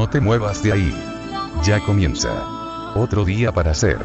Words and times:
No 0.00 0.08
te 0.08 0.18
muevas 0.18 0.62
de 0.62 0.72
ahí. 0.72 0.94
Ya 1.62 1.78
comienza. 1.78 2.30
Otro 2.94 3.22
día 3.22 3.52
para 3.52 3.72
hacer. 3.72 3.98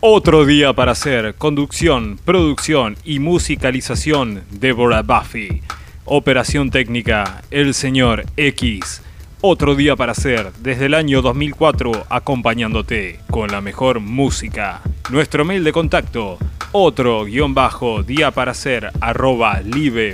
Otro 0.00 0.44
día 0.44 0.72
para 0.72 0.90
hacer 0.90 1.36
conducción, 1.36 2.18
producción 2.24 2.96
y 3.04 3.20
musicalización 3.20 4.42
Deborah 4.50 5.02
Buffy. 5.02 5.62
Operación 6.04 6.70
técnica 6.70 7.42
El 7.52 7.74
Señor 7.74 8.24
X. 8.36 9.02
Otro 9.40 9.76
día 9.76 9.94
para 9.94 10.10
hacer 10.10 10.50
desde 10.58 10.86
el 10.86 10.94
año 10.94 11.22
2004 11.22 12.06
acompañándote 12.08 13.20
con 13.30 13.52
la 13.52 13.60
mejor 13.60 14.00
música. 14.00 14.82
Nuestro 15.10 15.44
mail 15.44 15.62
de 15.62 15.70
contacto 15.70 16.38
otro 16.78 17.24
guion 17.24 17.54
bajo 17.54 18.02
día 18.02 18.32
para 18.32 18.50
hacer 18.50 18.90
arroba 19.00 19.62
live.com.ar. 19.62 20.10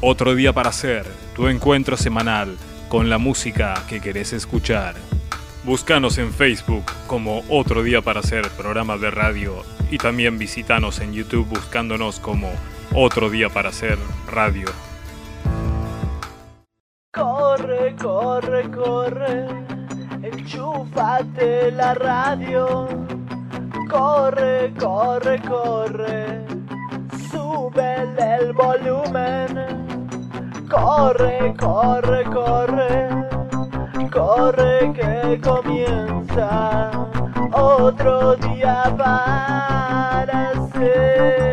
Otro 0.00 0.34
día 0.34 0.54
para 0.54 0.70
hacer 0.70 1.04
tu 1.34 1.48
encuentro 1.48 1.98
semanal 1.98 2.56
con 2.88 3.10
la 3.10 3.18
música 3.18 3.74
que 3.86 4.00
querés 4.00 4.32
escuchar. 4.32 4.94
Búscanos 5.64 6.16
en 6.16 6.32
Facebook 6.32 6.84
como 7.06 7.42
Otro 7.50 7.82
Día 7.82 8.00
para 8.00 8.20
Hacer 8.20 8.48
programa 8.50 8.96
de 8.96 9.10
radio 9.10 9.62
y 9.90 9.98
también 9.98 10.38
visitanos 10.38 11.00
en 11.00 11.12
YouTube 11.12 11.46
buscándonos 11.48 12.18
como 12.18 12.50
Otro 12.94 13.28
Día 13.28 13.50
para 13.50 13.68
Hacer 13.68 13.98
radio. 14.30 14.68
Corre, 17.12 17.94
corre, 17.96 18.70
corre, 18.70 19.48
enchúfate 20.22 21.72
la 21.72 21.92
radio. 21.92 23.25
Corre, 23.88 24.74
corre, 24.78 25.40
corre, 25.42 26.44
sube 27.30 27.94
el 28.18 28.52
volumen. 28.52 29.48
Corre, 30.68 31.54
corre, 31.56 32.24
corre 32.24 33.16
corre 34.16 34.92
que 34.94 35.40
comienza 35.42 36.90
otro 37.52 38.36
día 38.36 38.94
para 38.96 40.52
ser. 40.72 41.45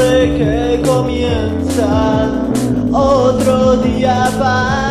Que 0.00 0.82
comienza 0.86 2.30
otro 2.92 3.76
día 3.76 4.30
para 4.38 4.89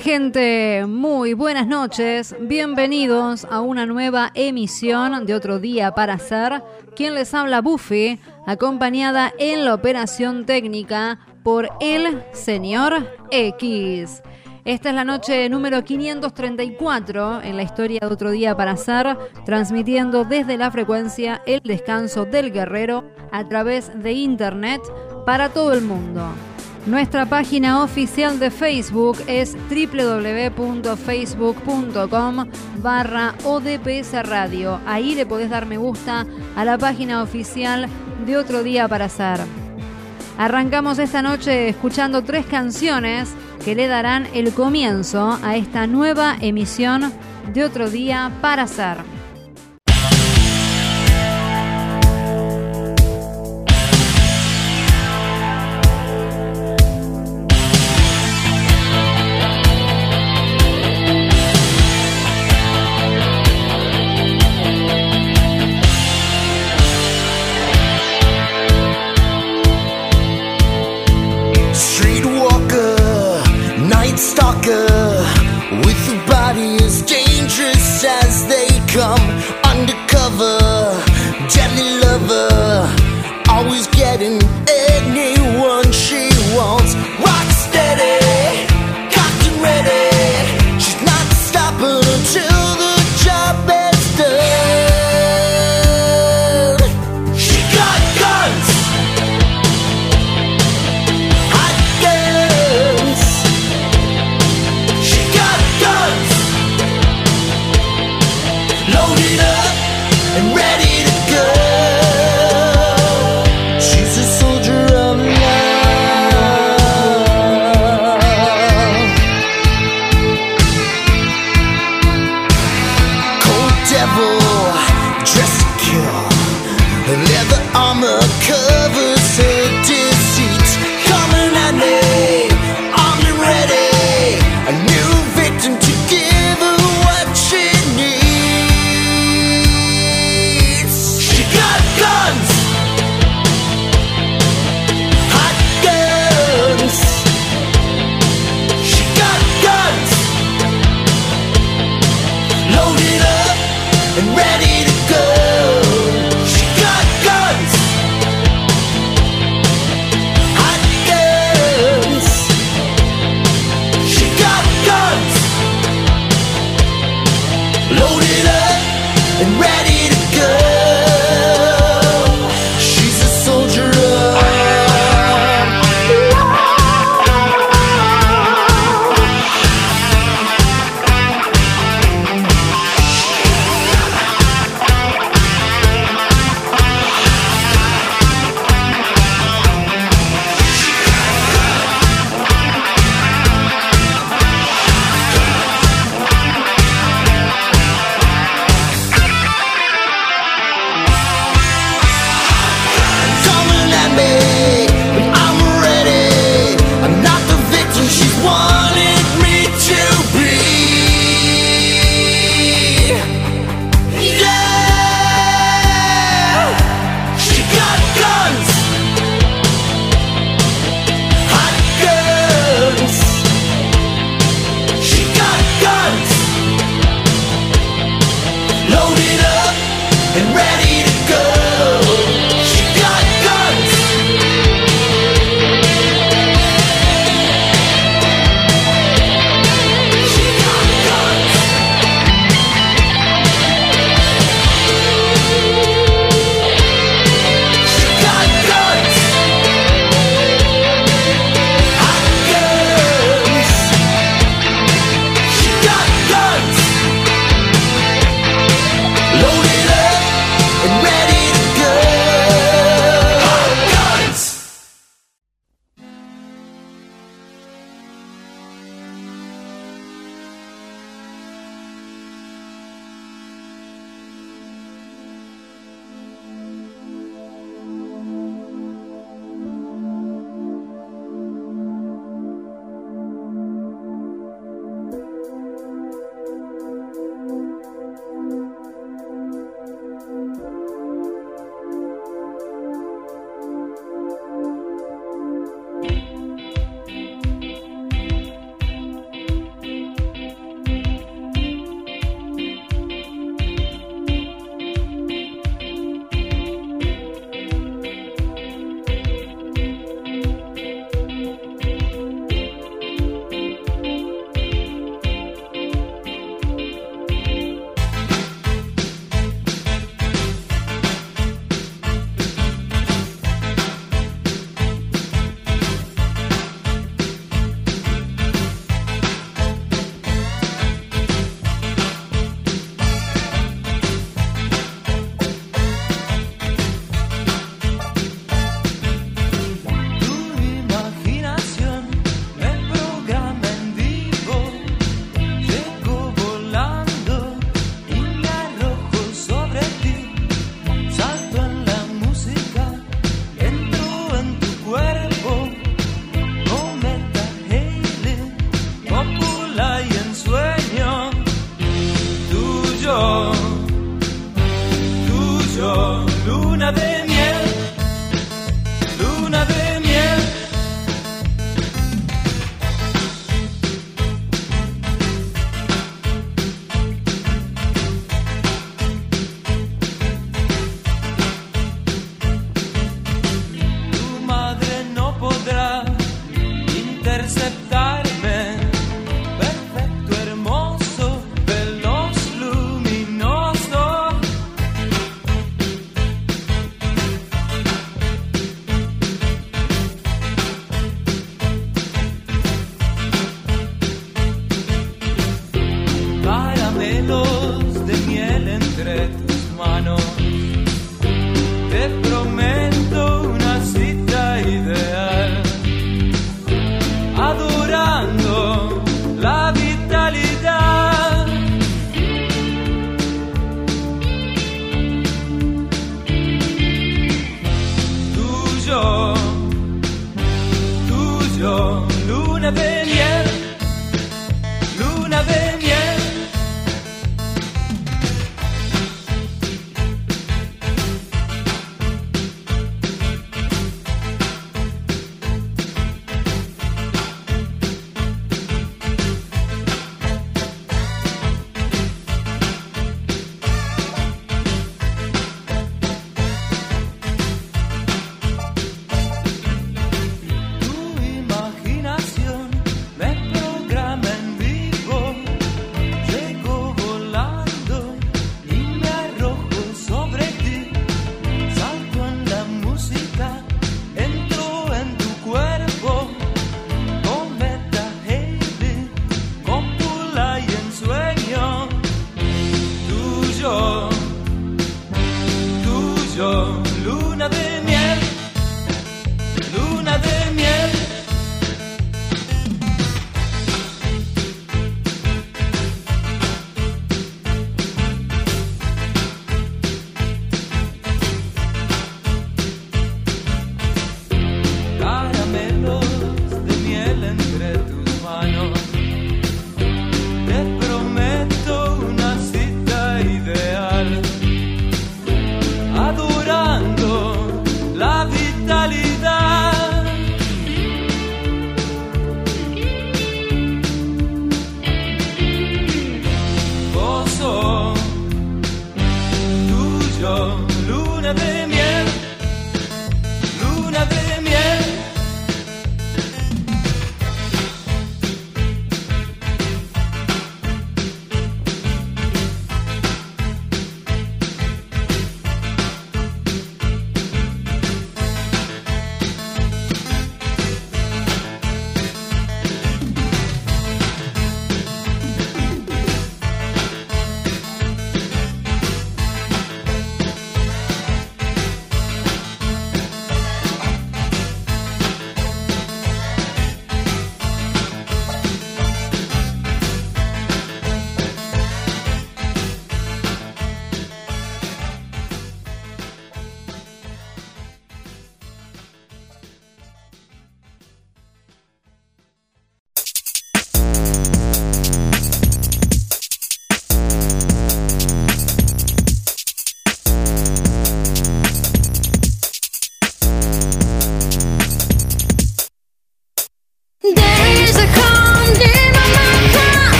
gente? 0.00 0.86
Muy 0.86 1.34
buenas 1.34 1.66
noches. 1.66 2.34
Bienvenidos 2.40 3.46
a 3.50 3.60
una 3.60 3.84
nueva 3.84 4.30
emisión 4.34 5.26
de 5.26 5.34
otro 5.34 5.58
día 5.58 5.92
para 5.92 6.14
hacer. 6.14 6.62
Quien 6.96 7.14
les 7.14 7.34
habla 7.34 7.60
Buffy, 7.60 8.18
acompañada 8.46 9.32
en 9.38 9.66
la 9.66 9.74
operación 9.74 10.46
técnica 10.46 11.20
por 11.42 11.68
el 11.80 12.22
señor 12.32 13.14
X. 13.30 14.22
Esta 14.64 14.88
es 14.88 14.94
la 14.94 15.04
noche 15.04 15.48
número 15.50 15.84
534 15.84 17.42
en 17.42 17.56
la 17.56 17.62
historia 17.62 18.00
de 18.00 18.06
otro 18.06 18.30
día 18.30 18.56
para 18.56 18.72
hacer, 18.72 19.18
transmitiendo 19.44 20.24
desde 20.24 20.56
la 20.56 20.70
frecuencia 20.70 21.42
el 21.46 21.60
descanso 21.62 22.24
del 22.24 22.52
guerrero 22.52 23.04
a 23.32 23.46
través 23.48 23.90
de 24.02 24.12
internet 24.12 24.80
para 25.26 25.50
todo 25.50 25.74
el 25.74 25.82
mundo. 25.82 26.22
Nuestra 26.86 27.26
página 27.26 27.84
oficial 27.84 28.38
de 28.38 28.50
Facebook 28.50 29.18
es 29.26 29.54
www.facebook.com 29.68 32.46
barra 32.82 33.34
ODPS. 33.44 34.14
Ahí 34.86 35.14
le 35.14 35.26
podés 35.26 35.50
dar 35.50 35.66
me 35.66 35.76
gusta 35.76 36.24
a 36.56 36.64
la 36.64 36.78
página 36.78 37.22
oficial 37.22 37.86
de 38.24 38.38
Otro 38.38 38.62
Día 38.62 38.88
para 38.88 39.04
Hacer. 39.04 39.40
Arrancamos 40.38 40.98
esta 40.98 41.20
noche 41.20 41.68
escuchando 41.68 42.22
tres 42.22 42.46
canciones 42.46 43.34
que 43.62 43.74
le 43.74 43.86
darán 43.86 44.26
el 44.32 44.54
comienzo 44.54 45.38
a 45.42 45.56
esta 45.56 45.86
nueva 45.86 46.38
emisión 46.40 47.12
de 47.52 47.64
Otro 47.64 47.90
Día 47.90 48.32
para 48.40 48.62
Hacer. 48.62 49.19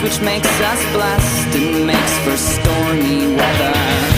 Which 0.03 0.19
makes 0.21 0.49
us 0.61 0.91
blessed 0.93 1.55
and 1.55 1.85
makes 1.85 2.17
for 2.19 2.35
stormy 2.35 3.27
weather. 3.35 4.10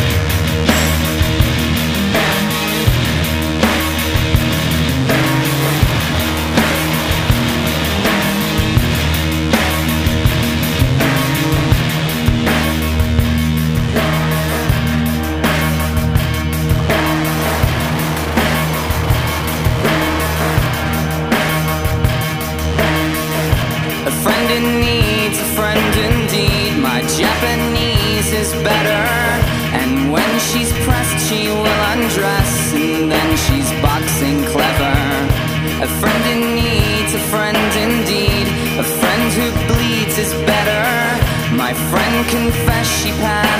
confess 42.34 42.88
she 42.88 43.12
passed. 43.12 43.53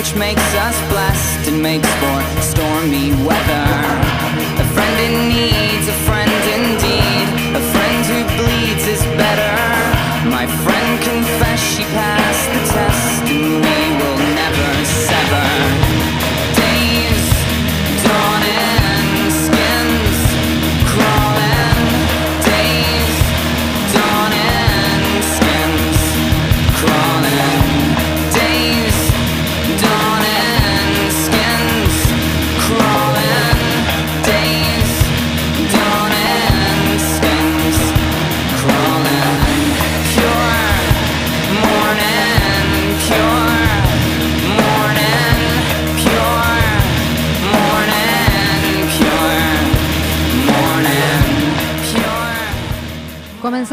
Which 0.00 0.14
makes 0.14 0.54
us 0.54 0.80
blessed 0.88 1.48
and 1.50 1.62
makes 1.62 1.86
for 2.00 2.18
stormy 2.40 3.10
weather. 3.22 3.66
A 4.56 4.66
friend 4.72 4.96
in 5.04 5.28
need's 5.28 5.59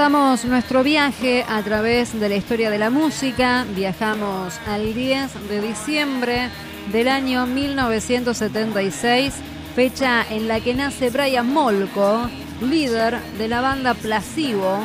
Comenzamos 0.08 0.46
nuestro 0.46 0.84
viaje 0.84 1.43
a 1.50 1.62
través 1.63 2.17
de 2.17 2.30
la 2.30 2.38
historia 2.38 2.70
de 2.70 2.80
la 2.80 2.89
música. 2.89 3.65
Viajamos 3.76 4.58
al 4.65 4.93
10 4.93 5.50
de 5.50 5.60
diciembre 5.60 6.50
del 6.93 7.10
año 7.10 7.46
1976, 7.46 9.34
fecha 9.76 10.26
en 10.30 10.48
la 10.48 10.62
que 10.62 10.74
nace 10.76 11.10
Brian 11.10 11.52
Molko, 11.52 12.30
líder 12.62 13.20
de 13.38 13.50
la 13.50 13.60
banda 13.60 13.96
Placebo, 13.96 14.80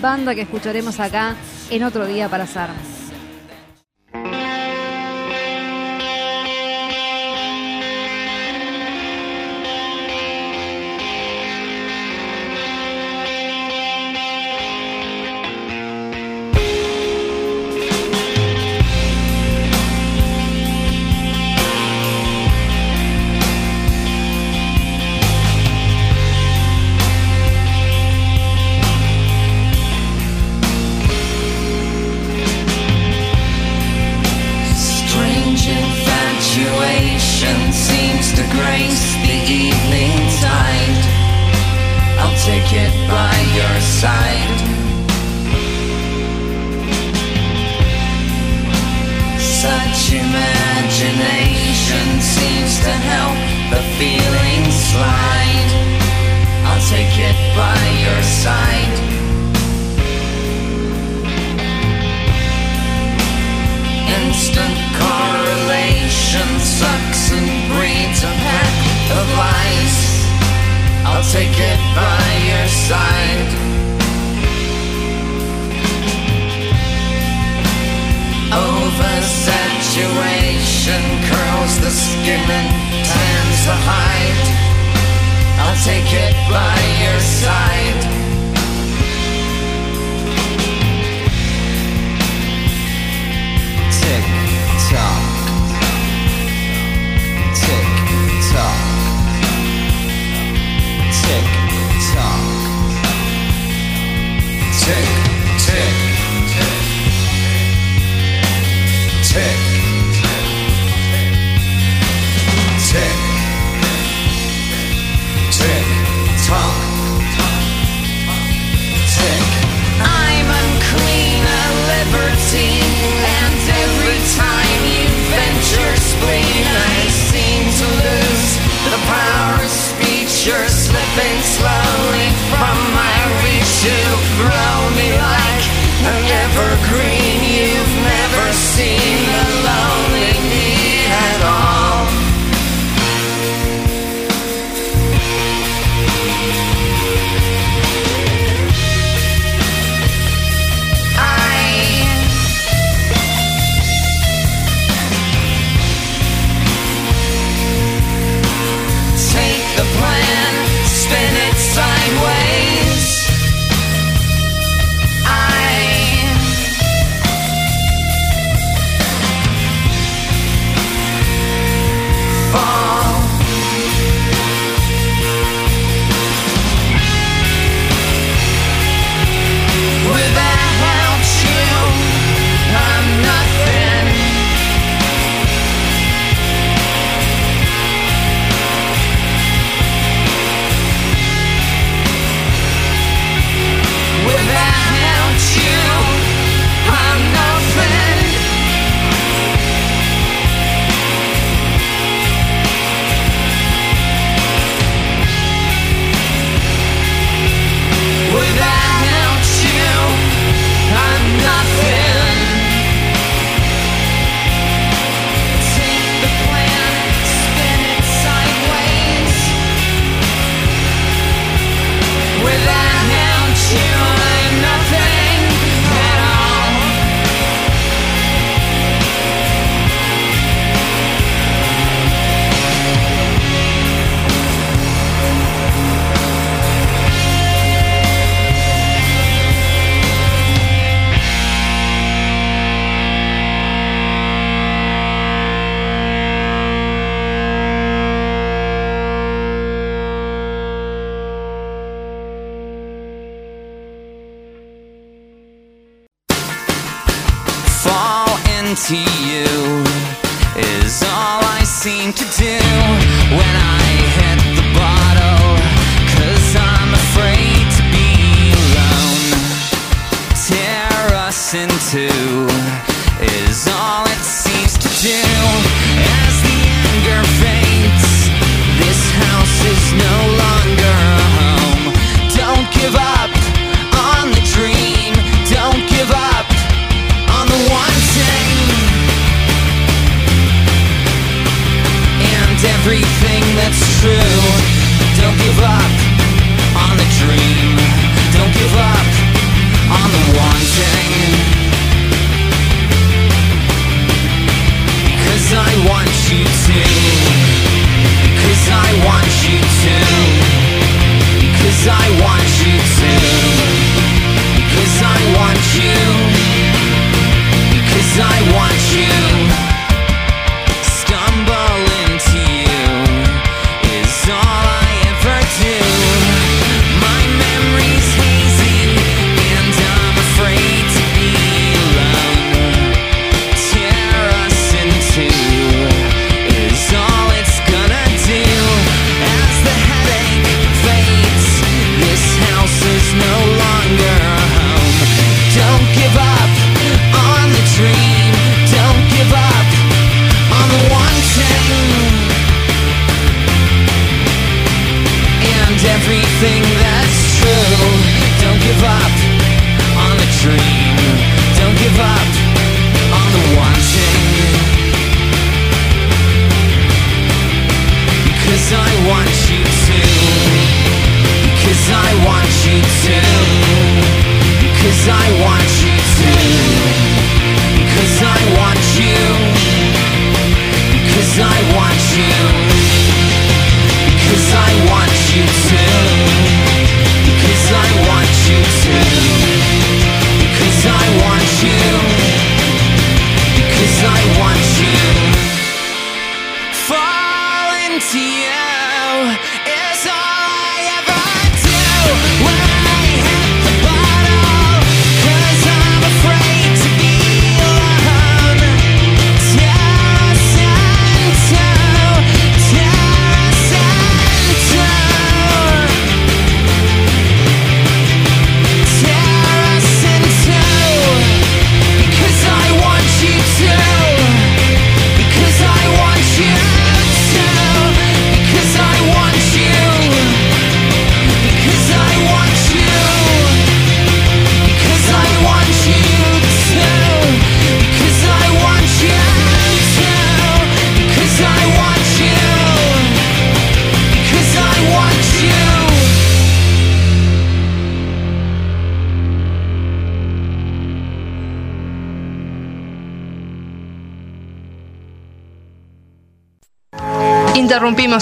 banda 0.00 0.36
que 0.36 0.42
escucharemos 0.42 1.00
acá 1.00 1.34
en 1.68 1.82
otro 1.82 2.06
día 2.06 2.28
para 2.28 2.46
Sarmas. 2.46 2.99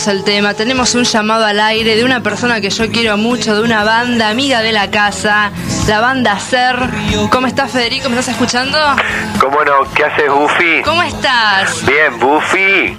El 0.09 0.25
tema, 0.25 0.55
tenemos 0.55 0.94
un 0.94 1.05
llamado 1.05 1.44
al 1.44 1.61
aire 1.61 1.94
de 1.94 2.03
una 2.03 2.23
persona 2.23 2.62
que 2.62 2.71
yo 2.71 2.90
quiero 2.90 3.18
mucho, 3.18 3.55
de 3.55 3.62
una 3.62 3.85
banda 3.85 4.31
amiga 4.31 4.62
de 4.62 4.73
la 4.73 4.90
casa, 4.90 5.51
la 5.87 6.01
banda 6.01 6.38
Ser. 6.38 6.77
¿Cómo 7.31 7.47
estás 7.47 7.71
Federico? 7.71 8.09
¿Me 8.09 8.18
estás 8.18 8.35
escuchando? 8.35 8.79
¿Cómo 9.38 9.62
no? 9.64 9.85
¿Qué 9.94 10.05
haces, 10.05 10.31
Buffy? 10.31 10.83
¿Cómo 10.83 11.03
estás? 11.03 11.85
Bien, 11.87 12.18
Buffy. 12.18 12.99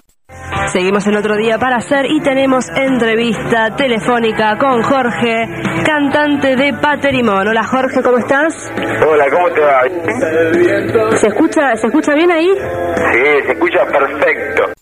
Seguimos 0.72 1.08
en 1.08 1.16
otro 1.16 1.36
día 1.36 1.58
para 1.58 1.78
hacer 1.78 2.06
y 2.06 2.22
tenemos 2.22 2.66
entrevista 2.76 3.76
telefónica 3.76 4.56
con 4.60 4.84
Jorge, 4.84 5.48
cantante 5.84 6.56
de 6.56 6.74
Paterimón. 6.74 7.48
Hola 7.48 7.64
Jorge, 7.64 8.04
¿cómo 8.04 8.20
estás? 8.20 8.54
Hola, 8.78 9.26
¿cómo 9.32 9.50
te 9.50 9.62
va? 9.62 11.18
¿Se 11.18 11.28
escucha, 11.28 11.76
¿Se 11.76 11.88
escucha 11.88 12.14
bien 12.14 12.32
ahí? 12.32 12.50
Sí, 12.50 13.48
se 13.48 13.52
escucha 13.54 13.80
perfecto. 13.88 14.79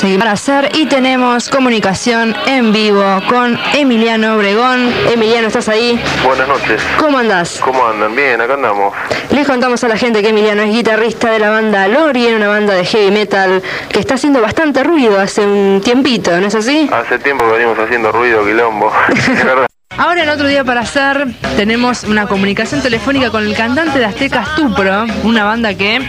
Seguimos 0.00 0.20
para 0.20 0.32
hacer 0.32 0.70
y 0.76 0.86
tenemos 0.86 1.50
comunicación 1.50 2.34
en 2.46 2.72
vivo 2.72 3.04
con 3.28 3.58
Emiliano 3.74 4.36
Obregón. 4.36 4.90
Emiliano, 5.12 5.48
¿estás 5.48 5.68
ahí? 5.68 6.02
Buenas 6.24 6.48
noches. 6.48 6.80
¿Cómo 6.98 7.18
andás? 7.18 7.60
¿Cómo 7.62 7.86
andan? 7.86 8.16
Bien, 8.16 8.40
acá 8.40 8.54
andamos. 8.54 8.94
Les 9.28 9.46
contamos 9.46 9.84
a 9.84 9.88
la 9.88 9.98
gente 9.98 10.22
que 10.22 10.30
Emiliano 10.30 10.62
es 10.62 10.70
guitarrista 10.70 11.30
de 11.30 11.38
la 11.38 11.50
banda 11.50 11.86
Lorien, 11.86 12.36
una 12.36 12.48
banda 12.48 12.72
de 12.72 12.86
heavy 12.86 13.10
metal 13.10 13.62
que 13.90 14.00
está 14.00 14.14
haciendo 14.14 14.40
bastante 14.40 14.82
ruido 14.84 15.20
hace 15.20 15.42
un 15.42 15.82
tiempito, 15.84 16.30
¿no 16.40 16.46
es 16.46 16.54
así? 16.54 16.88
Hace 16.90 17.18
tiempo 17.18 17.44
que 17.44 17.58
venimos 17.58 17.78
haciendo 17.78 18.10
ruido, 18.10 18.42
quilombo. 18.42 18.90
Ahora 20.00 20.22
en 20.22 20.30
otro 20.30 20.48
día 20.48 20.64
para 20.64 20.80
hacer 20.80 21.26
tenemos 21.58 22.04
una 22.04 22.26
comunicación 22.26 22.80
telefónica 22.80 23.30
con 23.30 23.42
el 23.42 23.54
cantante 23.54 23.98
de 23.98 24.06
Aztecas 24.06 24.54
Tupro, 24.54 25.04
una 25.24 25.44
banda 25.44 25.74
que 25.74 26.00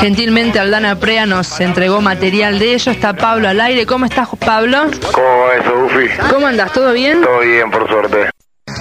gentilmente 0.00 0.58
Aldana 0.58 0.98
Prea 0.98 1.24
nos 1.24 1.60
entregó 1.60 2.00
material 2.00 2.58
de 2.58 2.74
ello. 2.74 2.90
Está 2.90 3.14
Pablo 3.14 3.46
al 3.46 3.60
aire. 3.60 3.86
¿Cómo 3.86 4.06
estás, 4.06 4.28
Pablo? 4.44 4.90
¿Cómo 5.12 5.38
va 5.38 5.54
eso, 5.54 5.72
Buffy? 5.72 6.08
¿Cómo 6.32 6.48
andas? 6.48 6.72
¿Todo 6.72 6.92
bien? 6.92 7.20
Todo 7.20 7.38
bien, 7.38 7.70
por 7.70 7.88
suerte. 7.88 8.28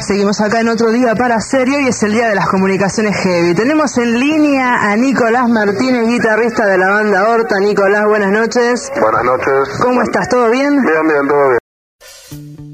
Seguimos 0.07 0.41
acá 0.41 0.61
en 0.61 0.69
otro 0.69 0.89
día 0.89 1.13
para 1.13 1.35
hacer 1.35 1.67
y 1.67 1.75
hoy 1.75 1.87
es 1.89 2.01
el 2.01 2.13
día 2.13 2.29
de 2.29 2.33
las 2.33 2.47
comunicaciones 2.47 3.15
heavy. 3.17 3.53
Tenemos 3.53 3.95
en 3.99 4.19
línea 4.19 4.91
a 4.91 4.95
Nicolás 4.95 5.49
Martínez, 5.49 6.07
guitarrista 6.07 6.65
de 6.65 6.79
la 6.79 6.89
banda 6.89 7.29
Horta. 7.29 7.59
Nicolás, 7.59 8.05
buenas 8.07 8.31
noches. 8.31 8.91
Buenas 8.99 9.23
noches. 9.23 9.77
¿Cómo 9.79 10.01
estás? 10.01 10.27
¿Todo 10.29 10.49
bien? 10.49 10.81
Bien, 10.81 11.07
bien, 11.07 11.27
todo 11.27 11.49
bien. 11.49 12.70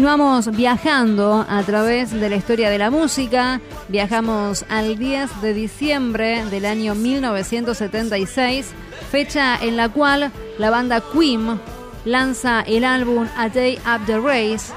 Continuamos 0.00 0.56
viajando 0.56 1.44
a 1.46 1.62
través 1.62 2.10
de 2.10 2.30
la 2.30 2.36
historia 2.36 2.70
de 2.70 2.78
la 2.78 2.90
música. 2.90 3.60
Viajamos 3.88 4.64
al 4.70 4.96
10 4.96 5.42
de 5.42 5.52
diciembre 5.52 6.42
del 6.46 6.64
año 6.64 6.94
1976, 6.94 8.72
fecha 9.10 9.58
en 9.60 9.76
la 9.76 9.90
cual 9.90 10.32
la 10.56 10.70
banda 10.70 11.02
Queen 11.12 11.60
lanza 12.06 12.62
el 12.62 12.84
álbum 12.84 13.26
A 13.36 13.50
Day 13.50 13.78
Up 13.80 14.06
the 14.06 14.18
Race, 14.18 14.72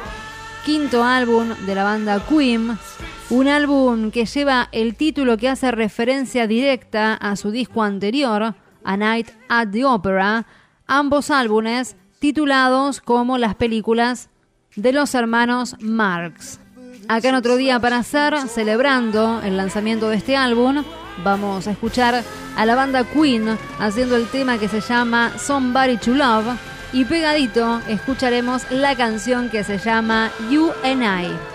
quinto 0.66 1.06
álbum 1.06 1.54
de 1.66 1.74
la 1.74 1.86
banda 1.86 2.22
Queen, 2.28 2.78
un 3.30 3.48
álbum 3.48 4.12
que 4.12 4.26
lleva 4.26 4.68
el 4.74 4.94
título 4.96 5.38
que 5.38 5.48
hace 5.48 5.72
referencia 5.72 6.48
directa 6.48 7.14
a 7.14 7.38
su 7.38 7.50
disco 7.50 7.82
anterior, 7.82 8.56
A 8.84 8.98
Night 8.98 9.30
at 9.48 9.70
the 9.70 9.86
Opera, 9.86 10.46
ambos 10.86 11.32
álbumes 11.32 11.96
titulados 12.20 13.00
como 13.00 13.38
las 13.38 13.56
películas 13.56 14.30
de 14.76 14.94
los 14.94 15.16
hermanos 15.16 15.76
Marx. 15.80 16.60
Acá 17.08 17.30
en 17.30 17.36
otro 17.36 17.58
día 17.58 17.80
para 17.80 17.98
hacer, 17.98 18.34
celebrando 18.48 19.42
el 19.44 19.58
lanzamiento 19.58 20.10
de 20.10 20.18
este 20.18 20.38
álbum, 20.38 20.84
vamos 21.24 21.68
a 21.68 21.72
escuchar 21.72 22.24
a 22.56 22.66
la 22.66 22.76
banda 22.76 23.04
Queen 23.04 23.58
haciendo 23.80 24.16
el 24.16 24.28
tema 24.28 24.58
que 24.58 24.68
se 24.68 24.82
llama 24.82 25.34
Somebody 25.38 25.98
to 25.98 26.14
Love 26.14 26.58
y 26.94 27.06
pegadito 27.06 27.82
escucharemos 27.88 28.70
la 28.72 28.96
canción 28.96 29.50
que 29.50 29.64
se 29.64 29.78
llama 29.78 30.32
You 30.50 30.72
and 30.84 31.04
I. 31.04 31.53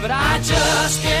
but 0.00 0.10
I 0.10 0.38
just 0.38 1.02
can't. 1.02 1.19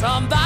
somebody 0.00 0.45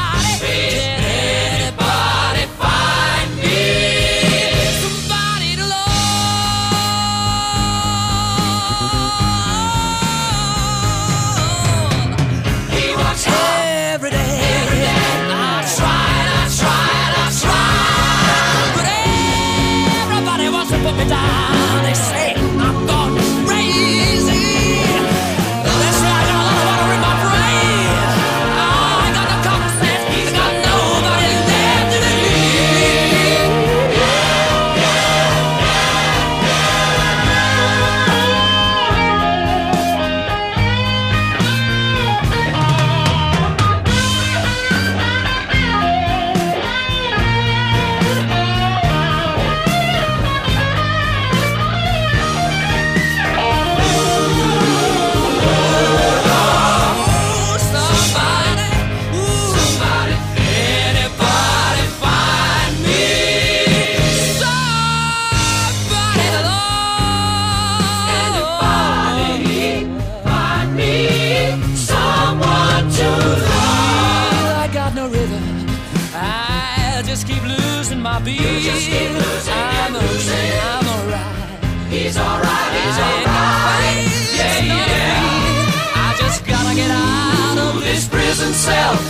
yourself. 88.60 89.09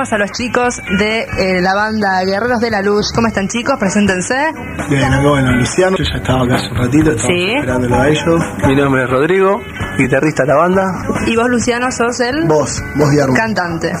Tenemos 0.00 0.14
a 0.14 0.18
los 0.18 0.32
chicos 0.32 0.76
de 0.98 1.20
eh, 1.24 1.60
la 1.60 1.74
banda 1.74 2.24
Guerreros 2.24 2.58
de 2.60 2.70
la 2.70 2.80
Luz. 2.80 3.12
¿Cómo 3.14 3.26
están 3.26 3.48
chicos? 3.48 3.74
Preséntense. 3.78 4.34
Bien, 4.88 5.12
acá 5.12 5.28
bueno, 5.28 5.52
Luciano, 5.52 5.94
yo 5.98 6.04
ya 6.04 6.16
estaba 6.16 6.42
acá 6.44 6.54
hace 6.54 6.68
un 6.68 6.76
ratito, 6.78 7.10
estaba 7.10 7.28
Sí. 7.34 7.50
esperándolo 7.54 8.00
a 8.00 8.08
ellos. 8.08 8.42
Mi 8.66 8.76
nombre 8.76 9.04
es 9.04 9.10
Rodrigo, 9.10 9.60
guitarrista 9.98 10.44
de 10.44 10.48
la 10.48 10.56
banda. 10.56 10.84
Y 11.26 11.36
vos, 11.36 11.50
Luciano, 11.50 11.92
sos 11.92 12.18
el 12.20 12.46
Vos, 12.46 12.82
vos 12.96 13.10
Guillermo. 13.10 13.34
cantante. 13.36 13.92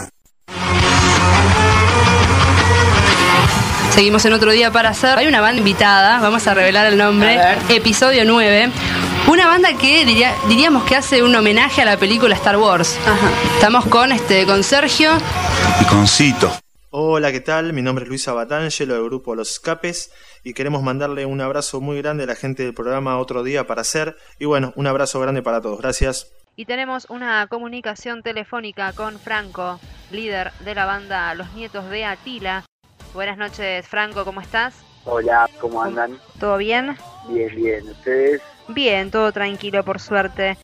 Seguimos 3.90 4.24
en 4.24 4.32
otro 4.32 4.52
día 4.52 4.70
para 4.70 4.88
hacer. 4.88 5.18
Hay 5.18 5.26
una 5.26 5.42
banda 5.42 5.58
invitada, 5.58 6.18
vamos 6.20 6.46
a 6.46 6.54
revelar 6.54 6.86
el 6.86 6.96
nombre. 6.96 7.38
Episodio 7.68 8.22
9. 8.24 8.70
Una 9.28 9.46
banda 9.46 9.70
que 9.76 10.04
diría- 10.04 10.34
diríamos 10.48 10.84
que 10.84 10.96
hace 10.96 11.22
un 11.22 11.34
homenaje 11.34 11.82
a 11.82 11.84
la 11.84 11.96
película 11.96 12.34
Star 12.34 12.56
Wars. 12.56 12.98
Estamos 13.54 13.86
con 13.86 14.12
este 14.12 14.44
con 14.46 14.62
Sergio. 14.64 15.12
Y 15.80 15.84
con 15.84 16.06
Cito. 16.06 16.50
Hola, 16.90 17.30
¿qué 17.30 17.40
tal? 17.40 17.72
Mi 17.72 17.82
nombre 17.82 18.02
es 18.04 18.08
Luisa 18.08 18.32
Batangelo 18.32 18.94
del 18.94 19.04
grupo 19.04 19.36
Los 19.36 19.52
Escapes 19.52 20.10
y 20.42 20.54
queremos 20.54 20.82
mandarle 20.82 21.24
un 21.26 21.40
abrazo 21.40 21.80
muy 21.80 21.98
grande 22.02 22.24
a 22.24 22.26
la 22.26 22.34
gente 22.34 22.64
del 22.64 22.74
programa 22.74 23.18
Otro 23.18 23.44
Día 23.44 23.66
para 23.66 23.82
Hacer 23.82 24.16
y 24.40 24.46
bueno, 24.46 24.72
un 24.74 24.88
abrazo 24.88 25.20
grande 25.20 25.42
para 25.42 25.60
todos. 25.60 25.80
Gracias. 25.80 26.32
Y 26.56 26.64
tenemos 26.64 27.06
una 27.08 27.46
comunicación 27.46 28.22
telefónica 28.22 28.92
con 28.92 29.20
Franco, 29.20 29.78
líder 30.10 30.50
de 30.64 30.74
la 30.74 30.84
banda 30.86 31.32
Los 31.34 31.52
Nietos 31.52 31.88
de 31.88 32.04
Atila. 32.04 32.64
Buenas 33.14 33.38
noches, 33.38 33.86
Franco, 33.86 34.24
¿cómo 34.24 34.40
estás? 34.40 34.74
Hola, 35.04 35.48
¿cómo 35.60 35.82
andan? 35.82 36.18
¿Todo 36.40 36.56
bien? 36.58 36.96
Bien, 37.28 37.54
bien. 37.54 37.88
¿Ustedes? 37.88 38.42
Bien, 38.72 39.10
todo 39.10 39.32
tranquilo, 39.32 39.84
por 39.84 40.00
suerte. 40.00 40.56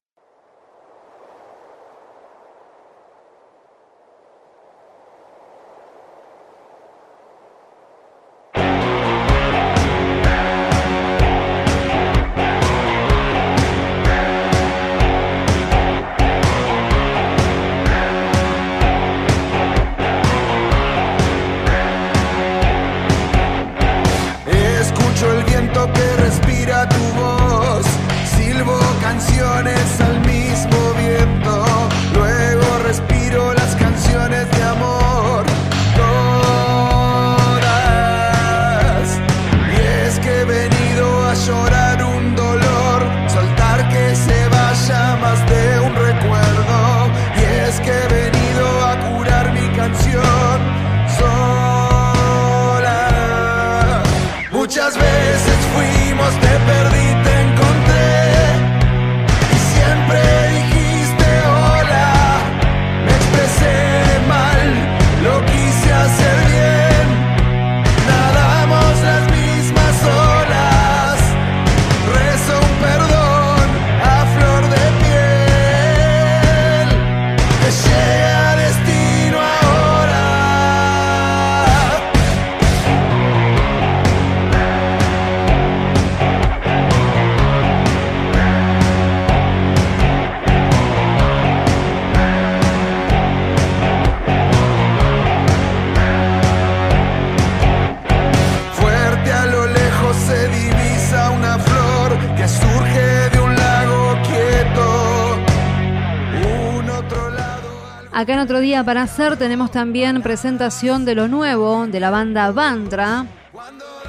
Acá 108.16 108.32
en 108.32 108.38
otro 108.38 108.60
día 108.60 108.82
para 108.82 109.02
hacer 109.02 109.36
tenemos 109.36 109.70
también 109.70 110.22
presentación 110.22 111.04
de 111.04 111.14
lo 111.14 111.28
nuevo 111.28 111.86
de 111.86 112.00
la 112.00 112.08
banda 112.08 112.50
Bantra, 112.50 113.26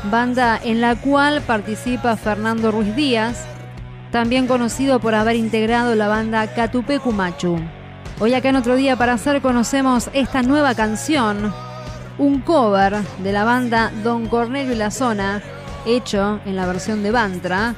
banda 0.09 0.57
en 0.63 0.79
la 0.79 0.95
cual 0.95 1.41
participa 1.41 2.15
Fernando 2.15 2.71
Ruiz 2.71 2.95
Díaz, 2.95 3.45
también 4.09 4.47
conocido 4.47 5.01
por 5.01 5.13
haber 5.13 5.35
integrado 5.35 5.93
la 5.93 6.07
banda 6.07 6.47
Catupecu 6.47 7.11
Machu. 7.11 7.59
Hoy 8.21 8.33
acá 8.33 8.47
en 8.47 8.55
otro 8.55 8.77
día 8.77 8.95
para 8.95 9.11
hacer 9.11 9.41
conocemos 9.41 10.09
esta 10.13 10.41
nueva 10.41 10.73
canción, 10.73 11.53
un 12.17 12.39
cover 12.39 12.95
de 13.21 13.33
la 13.33 13.43
banda 13.43 13.91
Don 14.05 14.27
Cornelio 14.27 14.71
y 14.71 14.77
la 14.77 14.89
Zona, 14.89 15.41
hecho 15.85 16.39
en 16.45 16.55
la 16.55 16.65
versión 16.65 17.03
de 17.03 17.11
Bantra, 17.11 17.75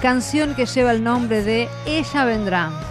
canción 0.00 0.54
que 0.54 0.66
lleva 0.66 0.92
el 0.92 1.02
nombre 1.02 1.42
de 1.42 1.68
Ella 1.86 2.24
Vendrá. 2.24 2.89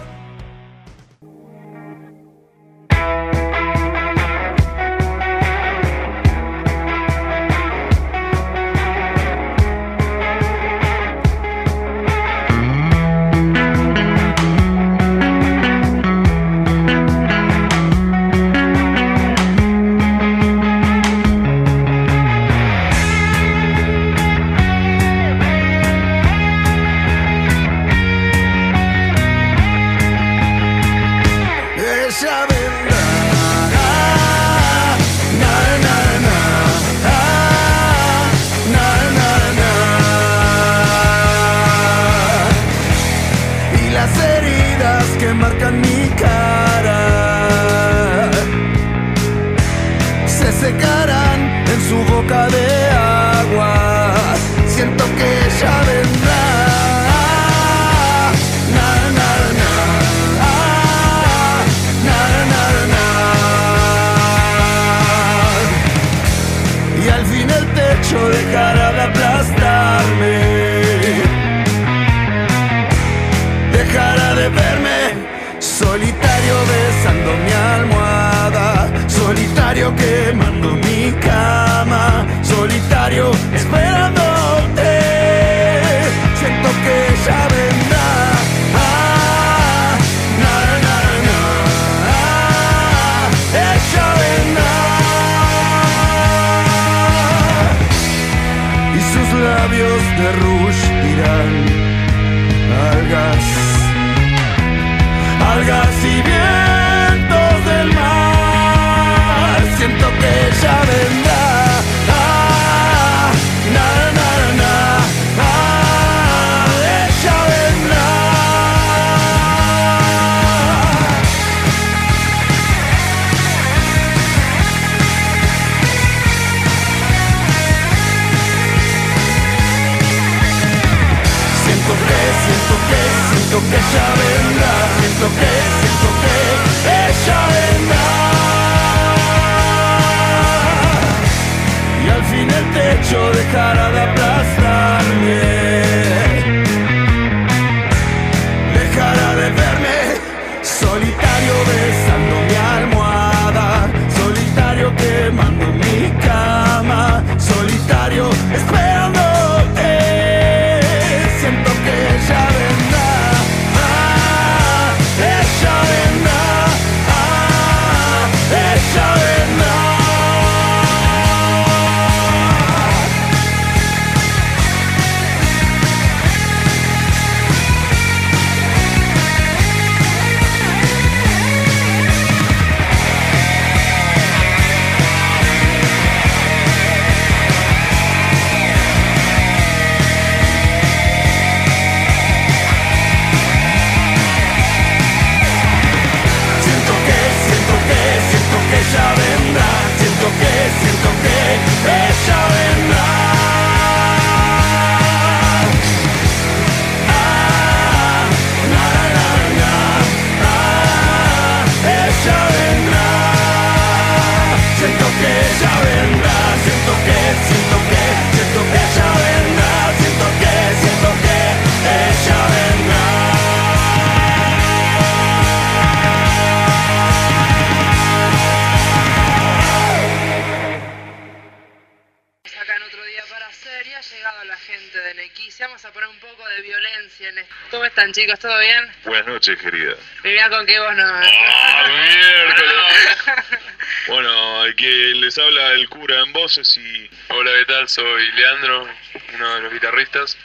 ¿Todo 238.40 238.58
bien? 238.58 238.90
Buenas 239.04 239.26
noches, 239.26 239.58
querida. 239.58 239.94
Mirá 240.24 240.48
con 240.48 240.64
qué 240.64 240.78
vos 240.80 240.96
no. 240.96 241.04
¡Ah, 241.04 241.86
miércoles! 241.88 243.46
Bueno, 244.06 244.64
quien 244.76 245.20
les 245.20 245.38
habla 245.38 245.72
el 245.72 245.88
cura 245.88 246.20
en 246.20 246.32
voces 246.32 246.76
y... 246.78 247.08
Hola, 247.28 247.50
¿qué 247.58 247.64
tal? 247.66 247.88
Soy 247.88 248.32
Leandro, 248.32 248.88
uno 249.34 249.54
de 249.54 249.60
los 249.60 249.72
guitarristas 249.72 250.36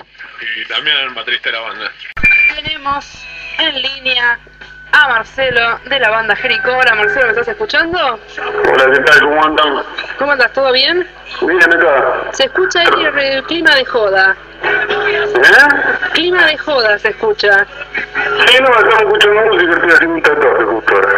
y 0.42 0.66
también 0.66 0.96
el 0.98 1.10
baterista 1.12 1.50
de 1.50 1.56
la 1.56 1.62
banda. 1.62 1.92
Tenemos 2.54 3.26
en 3.58 3.82
línea 3.82 4.40
a 4.96 5.08
Marcelo 5.10 5.80
de 5.90 6.00
la 6.00 6.10
banda 6.10 6.36
Jericó. 6.38 6.72
Hola 6.72 6.96
Marcelo, 6.96 7.26
¿me 7.26 7.32
estás 7.32 7.48
escuchando? 7.50 7.98
Hola, 8.00 8.86
¿qué 8.94 9.00
tal? 9.04 9.20
¿Cómo 9.22 9.46
andan? 9.46 9.84
¿Cómo 10.18 10.32
andas? 10.32 10.54
¿Todo 10.54 10.72
bien? 10.72 11.06
Bien 11.42 11.64
acá. 11.74 12.30
Se 12.32 12.46
escucha 12.46 12.80
ahí 12.80 13.04
el 13.06 13.14
re- 13.14 13.44
clima 13.48 13.76
de 13.76 13.86
joda. 13.86 14.36
¿Eh? 14.64 16.10
Clima 16.14 16.46
de 16.46 16.58
joda 16.58 16.98
se 16.98 17.10
escucha. 17.10 17.66
Sí, 18.48 18.58
no, 18.62 18.68
estamos 18.70 19.00
escuchando 19.02 19.42
música, 19.52 19.74
estoy 19.74 19.92
haciendo 19.92 20.16
un 20.16 20.22
tatuaje 20.22 20.64
justo 20.64 20.96
ahora. 20.96 21.10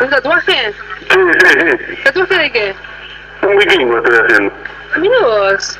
¿Un 0.00 0.10
tatuaje? 0.10 0.72
Sí, 1.10 1.20
sí, 1.40 1.48
sí. 1.96 2.02
¿Tatuaje 2.04 2.34
de 2.38 2.52
qué? 2.52 2.74
Un 3.42 3.56
vikingo 3.58 3.98
estoy 3.98 4.16
haciendo. 4.24 4.54
Mira 4.96 5.18
vos. 5.20 5.78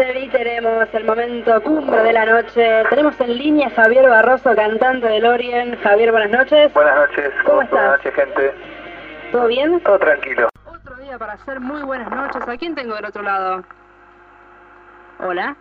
Y 0.00 0.28
tenemos 0.28 0.88
el 0.94 1.04
momento 1.04 1.62
cumbre 1.62 2.02
de 2.02 2.12
la 2.12 2.24
noche. 2.24 2.84
Tenemos 2.88 3.20
en 3.20 3.36
línea 3.36 3.68
a 3.68 3.70
Javier 3.70 4.08
Barroso, 4.08 4.54
cantante 4.54 5.06
del 5.06 5.26
Orient. 5.26 5.78
Javier, 5.82 6.10
buenas 6.10 6.30
noches. 6.30 6.72
Buenas 6.72 6.94
noches. 6.96 7.30
¿Cómo 7.44 7.62
estás? 7.62 7.78
Buenas 7.78 7.98
noches, 7.98 8.14
gente. 8.14 8.54
¿Todo 9.30 9.46
bien? 9.46 9.80
Todo 9.80 9.98
tranquilo. 9.98 10.48
Otro 10.64 10.96
día 10.96 11.18
para 11.18 11.34
hacer 11.34 11.60
muy 11.60 11.82
buenas 11.82 12.10
noches. 12.10 12.48
¿A 12.48 12.56
quién 12.56 12.74
tengo 12.74 12.94
del 12.94 13.04
otro 13.04 13.22
lado? 13.22 13.62
Hola. 15.18 15.56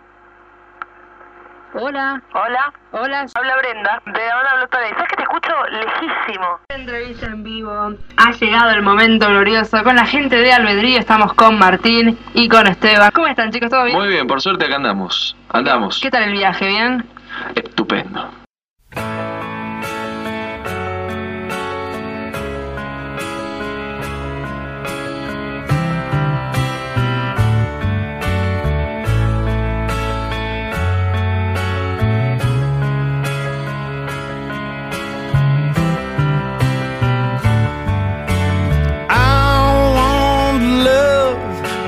Hola. 1.73 2.21
Hola. 2.33 2.73
Hola. 2.91 3.25
Habla 3.35 3.57
Brenda. 3.57 4.01
¿De 4.05 4.11
dónde 4.11 4.49
hablo 4.51 4.67
Tony? 4.69 4.89
¿Sabes 4.89 5.07
que 5.09 5.15
te 5.17 5.21
escucho 5.21 5.51
lejísimo? 5.71 6.59
Entrevista 6.69 7.25
en 7.27 7.43
vivo. 7.43 7.93
Ha 8.17 8.31
llegado 8.31 8.71
el 8.71 8.81
momento 8.81 9.27
glorioso. 9.27 9.83
Con 9.83 9.95
la 9.95 10.05
gente 10.05 10.35
de 10.35 10.51
Albedrío 10.51 10.97
estamos 10.97 11.33
con 11.33 11.59
Martín 11.59 12.17
y 12.33 12.49
con 12.49 12.65
Esteban. 12.65 13.11
¿Cómo 13.13 13.27
están 13.27 13.51
chicos? 13.51 13.69
¿Todo 13.69 13.83
bien? 13.83 13.97
Muy 13.97 14.07
bien, 14.07 14.25
por 14.25 14.41
suerte 14.41 14.65
acá 14.65 14.77
andamos. 14.77 15.35
Andamos. 15.49 15.99
¿Qué 16.01 16.09
tal 16.09 16.23
el 16.23 16.31
viaje? 16.31 16.67
¿Bien? 16.67 17.05
Estupendo. 17.53 18.29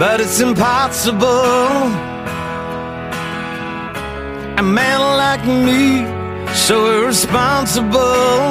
But 0.02 0.20
it's 0.20 0.39
impossible. 0.39 1.86
A 4.58 4.64
man 4.64 4.99
like 5.24 5.45
me, 5.45 5.84
so 6.56 6.76
irresponsible. 6.95 8.41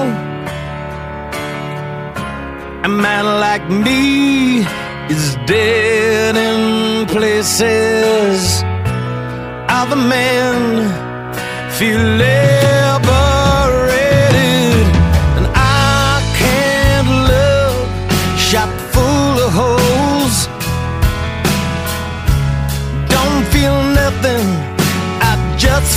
A 2.88 2.90
man 3.06 3.24
like 3.46 3.68
me 3.68 4.60
is 5.14 5.24
dead 5.46 6.36
in 6.36 7.08
places. 7.08 8.62
Other 9.78 10.00
men 10.14 10.54
feel 11.76 12.00
liberated, 12.24 13.29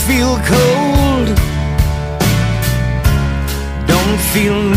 feel 0.08 0.36
cold. 0.51 1.28
Don't 3.88 4.20
feel 4.34 4.72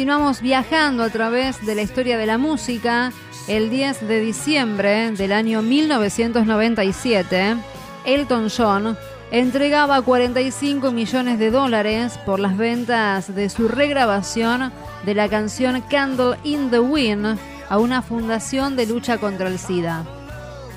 continuamos 0.00 0.40
viajando 0.40 1.02
a 1.02 1.10
través 1.10 1.66
de 1.66 1.74
la 1.74 1.82
historia 1.82 2.16
de 2.16 2.24
la 2.24 2.38
música. 2.38 3.12
El 3.48 3.68
10 3.68 4.08
de 4.08 4.20
diciembre 4.20 5.10
del 5.10 5.30
año 5.30 5.60
1997, 5.60 7.56
Elton 8.06 8.48
John 8.48 8.96
entregaba 9.30 10.00
45 10.00 10.90
millones 10.90 11.38
de 11.38 11.50
dólares 11.50 12.18
por 12.24 12.40
las 12.40 12.56
ventas 12.56 13.34
de 13.34 13.50
su 13.50 13.68
regrabación 13.68 14.72
de 15.04 15.14
la 15.14 15.28
canción 15.28 15.82
Candle 15.82 16.38
in 16.44 16.70
the 16.70 16.80
Wind 16.80 17.36
a 17.68 17.76
una 17.76 18.00
fundación 18.00 18.76
de 18.76 18.86
lucha 18.86 19.18
contra 19.18 19.48
el 19.48 19.58
SIDA. 19.58 20.06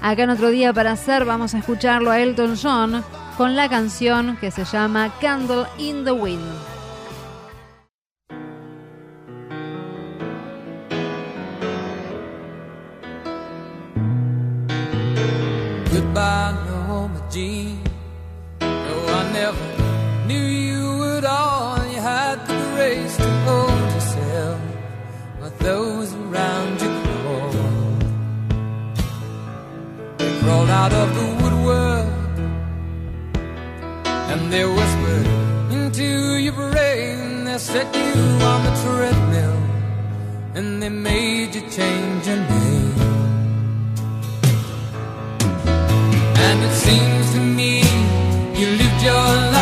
Acá 0.02 0.24
en 0.24 0.32
otro 0.32 0.50
día 0.50 0.74
para 0.74 0.92
hacer 0.92 1.24
vamos 1.24 1.56
a 1.56 1.60
escucharlo 1.60 2.12
a 2.12 2.20
Elton 2.20 2.58
John 2.62 3.02
con 3.38 3.56
la 3.56 3.70
canción 3.70 4.36
que 4.42 4.52
se 4.52 4.66
llama 4.66 5.14
Candle 5.22 5.64
in 5.78 6.04
the 6.04 6.12
Wind. 6.12 6.73
Goodbye, 16.14 16.54
Norma 16.68 17.28
Jean. 17.32 17.82
No, 18.62 18.96
I 19.20 19.32
never 19.34 20.28
knew 20.28 20.46
you 20.46 21.18
at 21.18 21.26
all. 21.26 21.84
You 21.88 22.00
had 22.00 22.36
the 22.48 22.54
grace 22.76 23.18
to 23.18 23.30
hold 23.48 23.82
yourself, 23.96 24.62
but 25.42 25.58
those 25.58 26.14
around 26.14 26.80
you 26.84 26.92
crawled. 27.02 28.04
They 30.20 30.40
crawled 30.42 30.70
out 30.70 30.94
of 30.94 31.16
the 31.18 31.28
woodwork, 31.42 32.14
and 34.06 34.54
they 34.54 34.66
whispered 34.66 35.28
into 35.72 36.38
your 36.38 36.54
brain. 36.54 37.46
They 37.46 37.58
set 37.58 37.88
you 37.96 38.22
on 38.52 38.60
the 38.68 38.74
treadmill, 38.84 39.60
and 40.54 40.80
they 40.80 40.90
made 40.90 41.56
you 41.56 41.62
change 41.72 42.28
your 42.28 42.38
name. 42.38 42.73
It 46.66 46.72
seems 46.72 47.34
to 47.34 47.40
me 47.40 47.82
you 48.60 48.68
lived 48.78 49.02
your 49.04 49.14
life 49.14 49.53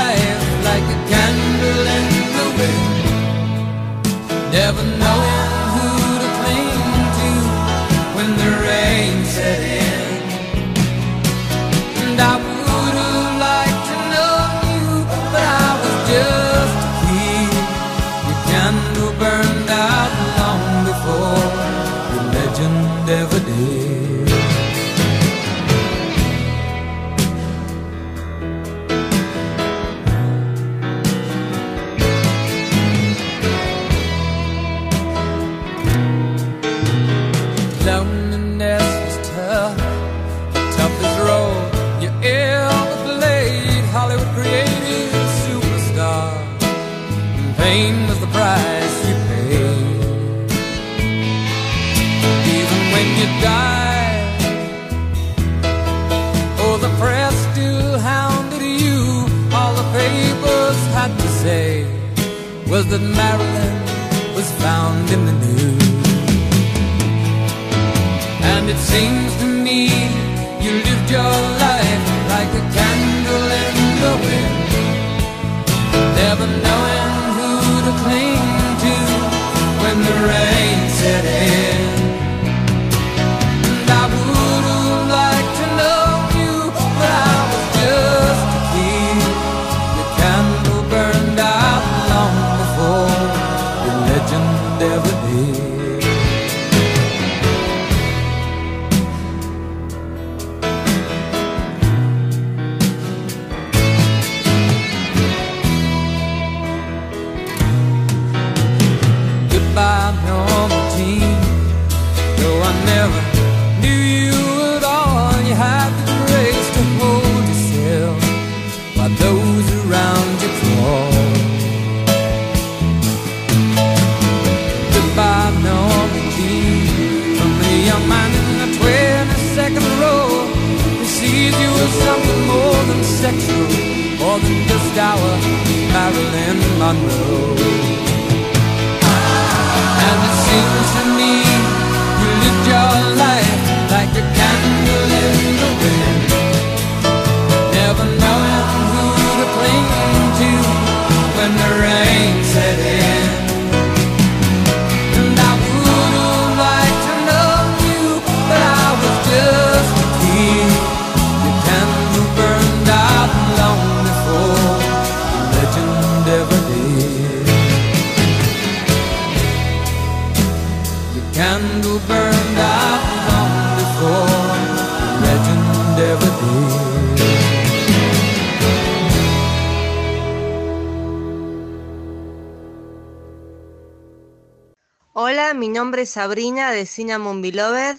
Sabrina 186.12 186.74
de 186.74 186.86
Cinnamon 186.86 187.41
Beloved. 187.41 187.95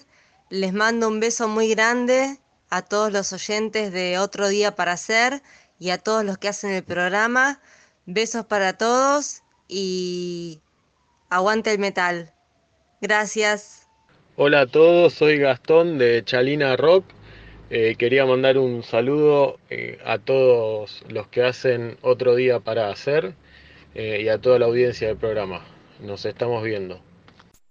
Les 0.50 0.74
mando 0.74 1.08
un 1.08 1.18
beso 1.18 1.48
muy 1.48 1.68
grande 1.70 2.36
a 2.68 2.82
todos 2.82 3.10
los 3.10 3.32
oyentes 3.32 3.90
de 3.90 4.18
Otro 4.18 4.48
Día 4.48 4.76
para 4.76 4.92
Hacer 4.92 5.40
y 5.78 5.88
a 5.90 5.96
todos 5.96 6.22
los 6.22 6.36
que 6.36 6.48
hacen 6.48 6.72
el 6.72 6.84
programa. 6.84 7.58
Besos 8.04 8.44
para 8.44 8.74
todos 8.74 9.42
y 9.66 10.60
aguante 11.30 11.72
el 11.72 11.78
metal. 11.78 12.34
Gracias. 13.00 13.88
Hola 14.36 14.60
a 14.62 14.66
todos, 14.66 15.14
soy 15.14 15.38
Gastón 15.38 15.96
de 15.96 16.22
Chalina 16.22 16.76
Rock. 16.76 17.06
Eh, 17.70 17.94
quería 17.96 18.26
mandar 18.26 18.58
un 18.58 18.82
saludo 18.82 19.58
eh, 19.70 19.98
a 20.04 20.18
todos 20.18 21.02
los 21.08 21.28
que 21.28 21.44
hacen 21.44 21.96
otro 22.02 22.34
día 22.34 22.60
para 22.60 22.90
hacer 22.90 23.32
eh, 23.94 24.20
y 24.22 24.28
a 24.28 24.38
toda 24.38 24.58
la 24.58 24.66
audiencia 24.66 25.08
del 25.08 25.16
programa. 25.16 25.64
Nos 25.98 26.26
estamos 26.26 26.62
viendo. 26.62 27.00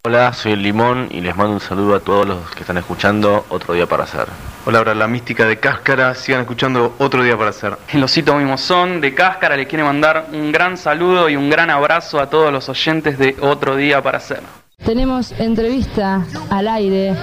Hola, 0.04 0.34
soy 0.34 0.54
el 0.54 0.64
Limón 0.64 1.10
y 1.12 1.22
les 1.22 1.38
mando 1.38 1.54
un 1.54 1.60
saludo 1.60 1.94
a 1.94 2.00
todos 2.00 2.26
los 2.26 2.50
que 2.56 2.62
están 2.62 2.76
escuchando 2.80 3.46
Otro 3.50 3.76
Día 3.76 3.86
para 3.86 4.06
Hacer. 4.06 4.26
Hola, 4.66 4.80
ahora 4.80 4.96
la 4.96 5.08
mística 5.08 5.46
de 5.46 5.60
Cáscara, 5.60 6.16
sigan 6.16 6.42
escuchando 6.42 6.96
Otro 6.98 7.22
Día 7.22 7.38
para 7.38 7.52
Hacer. 7.52 7.78
El 7.94 8.04
osito 8.04 8.34
Mimosón 8.36 9.00
de 9.00 9.14
Cáscara 9.14 9.56
le 9.56 9.68
quiere 9.68 9.84
mandar 9.84 10.26
un 10.34 10.52
gran 10.52 10.76
saludo 10.76 11.30
y 11.30 11.36
un 11.36 11.52
gran 11.52 11.70
abrazo 11.70 12.20
a 12.20 12.32
todos 12.32 12.52
los 12.52 12.68
oyentes 12.68 13.20
de 13.20 13.36
Otro 13.42 13.76
Día 13.76 14.02
para 14.02 14.18
Hacer. 14.18 14.42
Tenemos 14.84 15.34
entrevista 15.34 16.26
al 16.50 16.68
aire. 16.68 17.16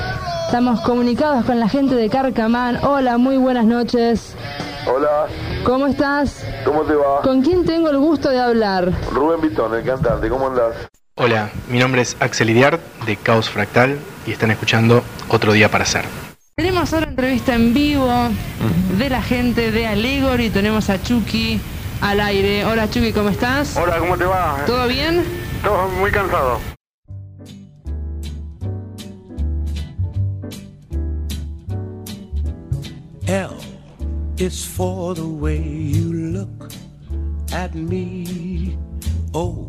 Estamos 0.46 0.80
comunicados 0.82 1.44
con 1.46 1.58
la 1.58 1.68
gente 1.68 1.96
de 1.96 2.08
Carcamán. 2.08 2.78
Hola, 2.84 3.18
muy 3.18 3.38
buenas 3.38 3.64
noches. 3.64 4.36
Hola, 4.86 5.26
¿Cómo 5.64 5.88
estás? 5.88 6.46
¿cómo 6.64 6.82
te 6.82 6.94
va? 6.94 7.22
¿Con 7.22 7.42
quién 7.42 7.64
tengo 7.64 7.90
el 7.90 7.98
gusto 7.98 8.30
de 8.30 8.38
hablar? 8.40 8.92
Rubén 9.12 9.40
Vitón, 9.40 9.74
el 9.74 9.84
cantante, 9.84 10.28
¿cómo 10.28 10.46
andás? 10.46 10.87
Hola, 11.20 11.50
mi 11.68 11.80
nombre 11.80 12.00
es 12.00 12.16
Axel 12.20 12.50
Idiart 12.50 12.80
de 13.04 13.16
Caos 13.16 13.50
Fractal 13.50 13.98
y 14.24 14.30
están 14.30 14.52
escuchando 14.52 15.02
Otro 15.28 15.52
Día 15.52 15.68
para 15.68 15.82
Hacer. 15.82 16.04
Tenemos 16.54 16.92
otra 16.92 17.08
entrevista 17.08 17.56
en 17.56 17.74
vivo 17.74 18.08
de 18.96 19.10
la 19.10 19.20
gente 19.20 19.72
de 19.72 19.88
Allegory. 19.88 20.48
Tenemos 20.50 20.88
a 20.90 21.02
Chucky 21.02 21.60
al 22.00 22.20
aire. 22.20 22.64
Hola 22.64 22.88
Chucky, 22.88 23.12
¿cómo 23.12 23.30
estás? 23.30 23.76
Hola, 23.76 23.98
¿cómo 23.98 24.16
te 24.16 24.26
va? 24.26 24.62
¿Todo 24.64 24.86
bien? 24.86 25.24
Todo 25.64 25.88
muy 25.88 26.12
cansado. 26.12 26.60
L 33.26 33.56
is 34.36 34.64
for 34.64 35.16
the 35.16 35.22
way 35.22 35.90
you 35.92 36.12
look 36.12 36.68
at 37.52 37.74
me. 37.74 38.78
O 39.32 39.68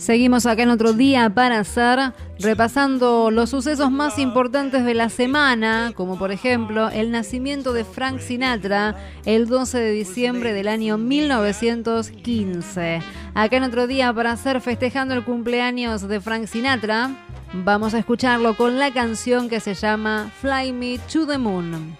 Seguimos 0.00 0.46
acá 0.46 0.62
en 0.62 0.70
otro 0.70 0.94
día 0.94 1.28
para 1.28 1.58
hacer, 1.58 2.14
repasando 2.38 3.30
los 3.30 3.50
sucesos 3.50 3.90
más 3.90 4.18
importantes 4.18 4.86
de 4.86 4.94
la 4.94 5.10
semana, 5.10 5.92
como 5.94 6.18
por 6.18 6.32
ejemplo 6.32 6.88
el 6.88 7.10
nacimiento 7.10 7.74
de 7.74 7.84
Frank 7.84 8.18
Sinatra 8.18 8.96
el 9.26 9.46
12 9.46 9.78
de 9.78 9.90
diciembre 9.90 10.54
del 10.54 10.68
año 10.68 10.96
1915. 10.96 13.02
Acá 13.34 13.56
en 13.58 13.62
otro 13.62 13.86
día 13.86 14.10
para 14.14 14.32
hacer, 14.32 14.62
festejando 14.62 15.12
el 15.12 15.22
cumpleaños 15.22 16.08
de 16.08 16.18
Frank 16.18 16.46
Sinatra, 16.46 17.10
vamos 17.52 17.92
a 17.92 17.98
escucharlo 17.98 18.56
con 18.56 18.78
la 18.78 18.94
canción 18.94 19.50
que 19.50 19.60
se 19.60 19.74
llama 19.74 20.32
Fly 20.40 20.72
Me 20.72 20.98
to 21.12 21.26
the 21.26 21.36
Moon. 21.36 21.99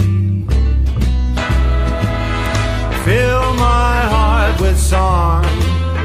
Song. 4.91 5.43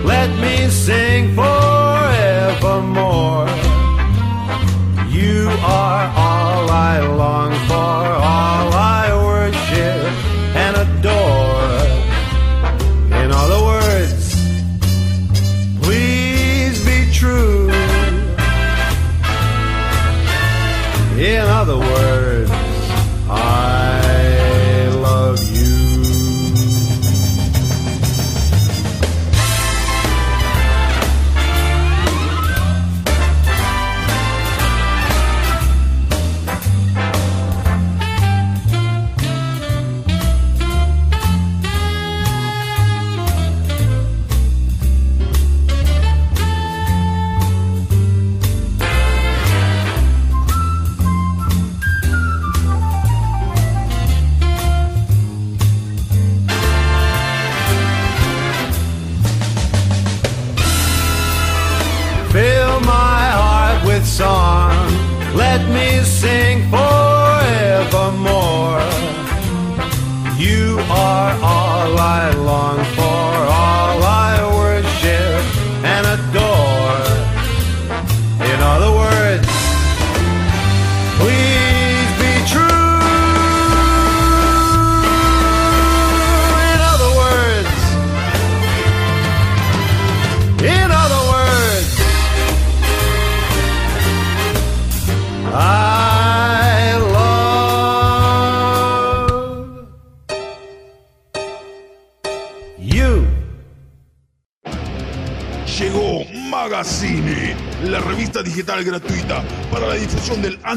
Let 0.04 0.30
me 0.44 0.56
sing 0.70 1.34
forevermore. 1.34 3.48
You 5.18 5.38
are 5.80 6.04
all 6.26 6.70
I 6.70 6.94
long 7.22 7.52
for, 7.68 7.98
all 8.32 8.68
I 8.94 8.95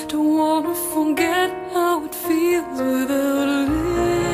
Don't 0.09 0.31
wanna 0.41 0.75
forget 0.93 1.51
how 1.73 1.95
it 2.07 2.15
feels 2.27 2.79
without 2.91 3.69
lithium. 3.99 4.27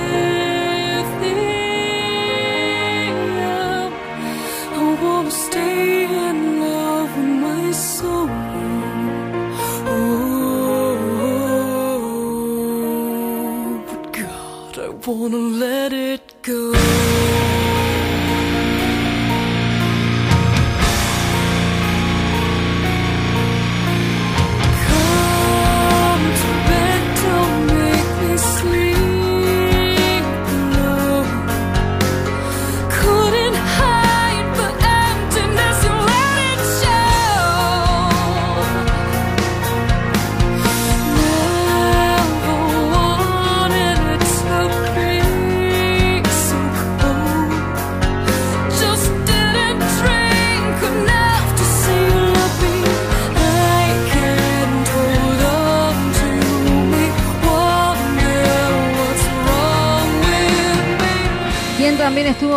I 4.78 4.82
wanna 5.02 5.34
stay 5.46 6.04
in 6.28 6.38
love 6.64 7.10
with 7.18 7.34
my 7.46 7.64
soul. 7.72 8.30
Oh, 9.94 10.92
but 13.88 14.02
God, 14.20 14.74
I 14.86 14.88
wanna 15.06 15.42
let 15.64 15.90
it 15.92 16.24
go. 16.40 16.62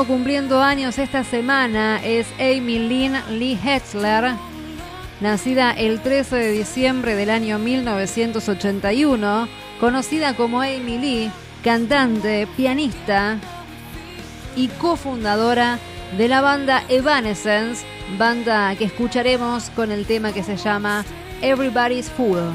Cumpliendo 0.04 0.62
años 0.62 1.00
esta 1.00 1.24
semana 1.24 2.04
es 2.04 2.28
Amy 2.34 2.80
Lynn 2.80 3.16
Lee 3.40 3.58
Hetzler, 3.64 4.34
nacida 5.22 5.72
el 5.72 6.02
13 6.02 6.36
de 6.36 6.52
diciembre 6.52 7.16
del 7.16 7.30
año 7.30 7.60
1981, 7.60 9.48
conocida 9.80 10.36
como 10.36 10.60
Amy 10.62 10.98
Lee, 10.98 11.32
cantante, 11.64 12.46
pianista 12.58 13.38
y 14.58 14.68
cofundadora 14.68 15.80
de 16.18 16.28
la 16.28 16.42
banda 16.42 16.84
Evanescence, 16.90 17.86
banda 18.18 18.76
que 18.76 18.86
escucharemos 18.86 19.70
con 19.70 19.94
el 19.94 20.06
tema 20.06 20.34
que 20.34 20.44
se 20.44 20.58
llama 20.58 21.06
Everybody's 21.42 22.10
Fool. 22.10 22.54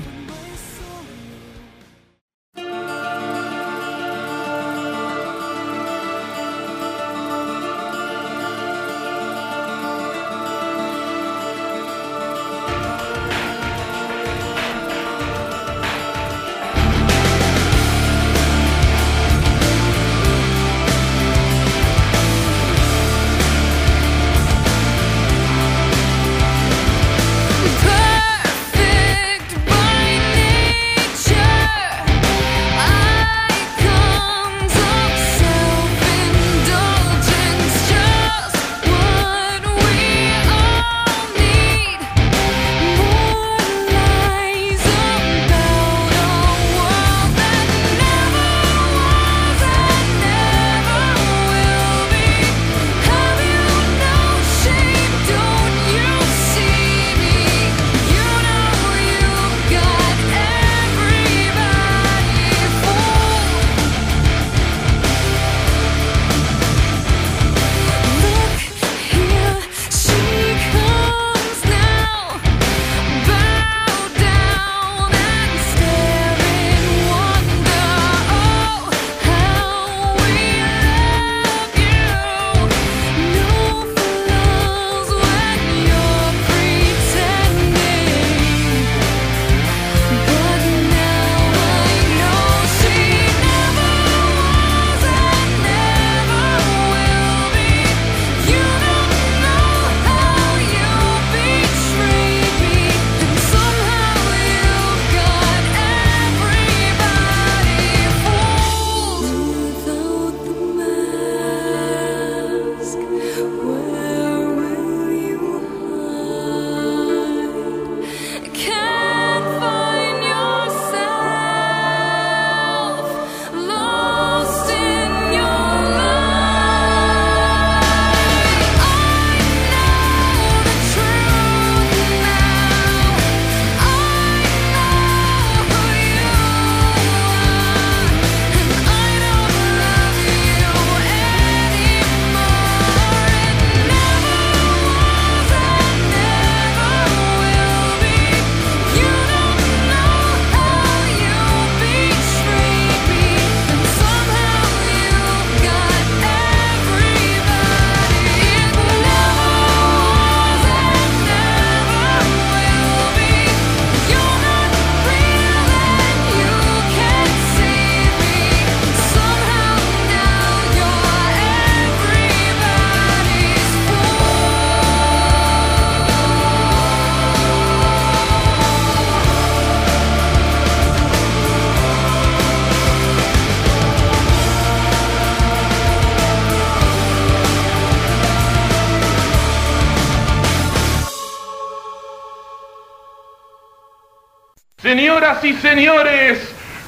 Señoras 195.01 195.43
y 195.45 195.55
señores, 195.55 196.39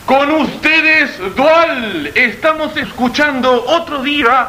con 0.04 0.30
ustedes 0.32 1.18
Dual. 1.34 2.12
Estamos 2.14 2.76
escuchando 2.76 3.64
otro 3.64 4.02
día 4.02 4.48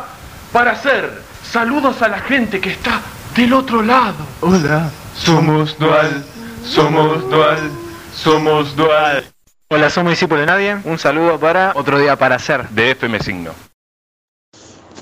para 0.52 0.72
hacer 0.72 1.22
saludos 1.50 2.02
a 2.02 2.10
la 2.10 2.20
gente 2.20 2.60
que 2.60 2.72
está 2.72 3.00
del 3.34 3.54
otro 3.54 3.82
lado. 3.82 4.18
Hola, 4.42 4.92
somos 5.16 5.80
Dual, 5.80 6.26
somos 6.66 7.30
Dual, 7.30 7.72
somos 8.14 8.76
Dual. 8.76 9.24
Hola, 9.70 9.90
somos 9.90 10.12
discípulos 10.12 10.42
de 10.42 10.48
nadie. 10.48 10.78
Un 10.84 11.00
saludo 11.00 11.40
para 11.40 11.72
otro 11.74 11.98
día 11.98 12.18
para 12.18 12.36
hacer. 12.36 12.68
De 12.68 12.92
FM 12.92 13.18
Signo. 13.22 13.73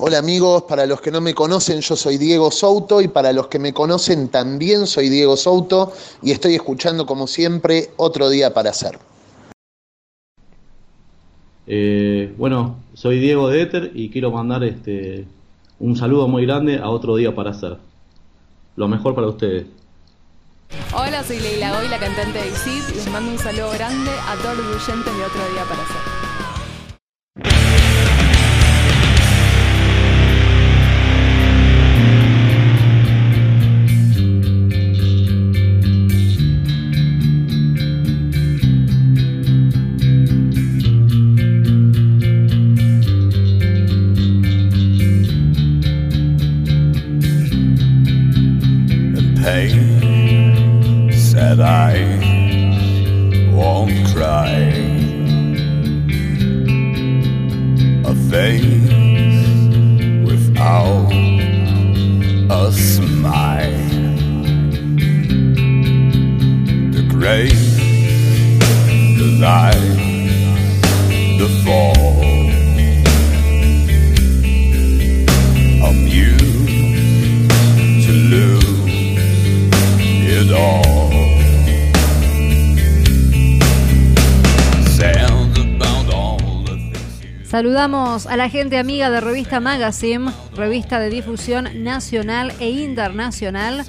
Hola 0.04 0.18
amigos, 0.18 0.64
para 0.64 0.88
los 0.88 1.00
que 1.00 1.12
no 1.12 1.22
me 1.22 1.36
conocen 1.36 1.80
yo 1.80 1.96
soy 1.96 2.18
Diego 2.18 2.50
Souto 2.50 3.02
y 3.02 3.08
para 3.08 3.32
los 3.34 3.50
que 3.50 3.60
me 3.60 3.72
conocen 3.72 4.30
también 4.30 4.88
soy 4.88 5.10
Diego 5.10 5.38
Souto 5.38 5.94
y 6.24 6.32
estoy 6.32 6.56
escuchando 6.56 7.06
como 7.06 7.28
siempre 7.28 7.92
otro 7.98 8.28
día 8.28 8.52
para 8.52 8.72
hacer. 8.72 8.98
Eh, 11.68 12.34
bueno, 12.36 12.78
soy 12.96 13.20
Diego 13.20 13.48
de 13.48 13.62
Éter 13.62 13.92
y 13.94 14.10
quiero 14.10 14.32
mandar 14.32 14.64
este 14.64 15.28
un 15.78 15.96
saludo 15.96 16.28
muy 16.28 16.48
grande 16.48 16.80
a 16.80 16.90
otro 16.90 17.16
día 17.16 17.36
para 17.36 17.52
hacer. 17.52 17.78
Lo 18.78 18.88
mejor 18.88 19.14
para 19.14 19.28
ustedes. 19.28 19.68
Hola, 20.96 21.24
soy 21.24 21.40
Leila 21.42 21.78
Hoy, 21.78 21.88
la 21.90 22.00
cantante 22.00 22.40
de 22.40 22.48
ICID, 22.48 22.90
y 22.90 22.96
les 22.96 23.12
mando 23.12 23.34
un 23.34 23.38
saludo 23.38 23.70
grande 23.74 24.10
a 24.10 24.36
todos 24.42 24.58
los 24.58 24.90
oyentes 24.90 25.16
de 25.16 25.24
Otro 25.26 25.42
Día 25.54 25.64
para 25.70 25.84
Hacer. 25.84 26.32
La 88.42 88.50
gente 88.50 88.80
amiga 88.80 89.12
de 89.12 89.22
Revista 89.22 89.60
Magazine, 89.60 90.32
revista 90.56 91.00
de 91.00 91.12
difusión 91.12 91.84
nacional 91.84 92.52
e 92.60 92.72
internacional, 92.72 93.86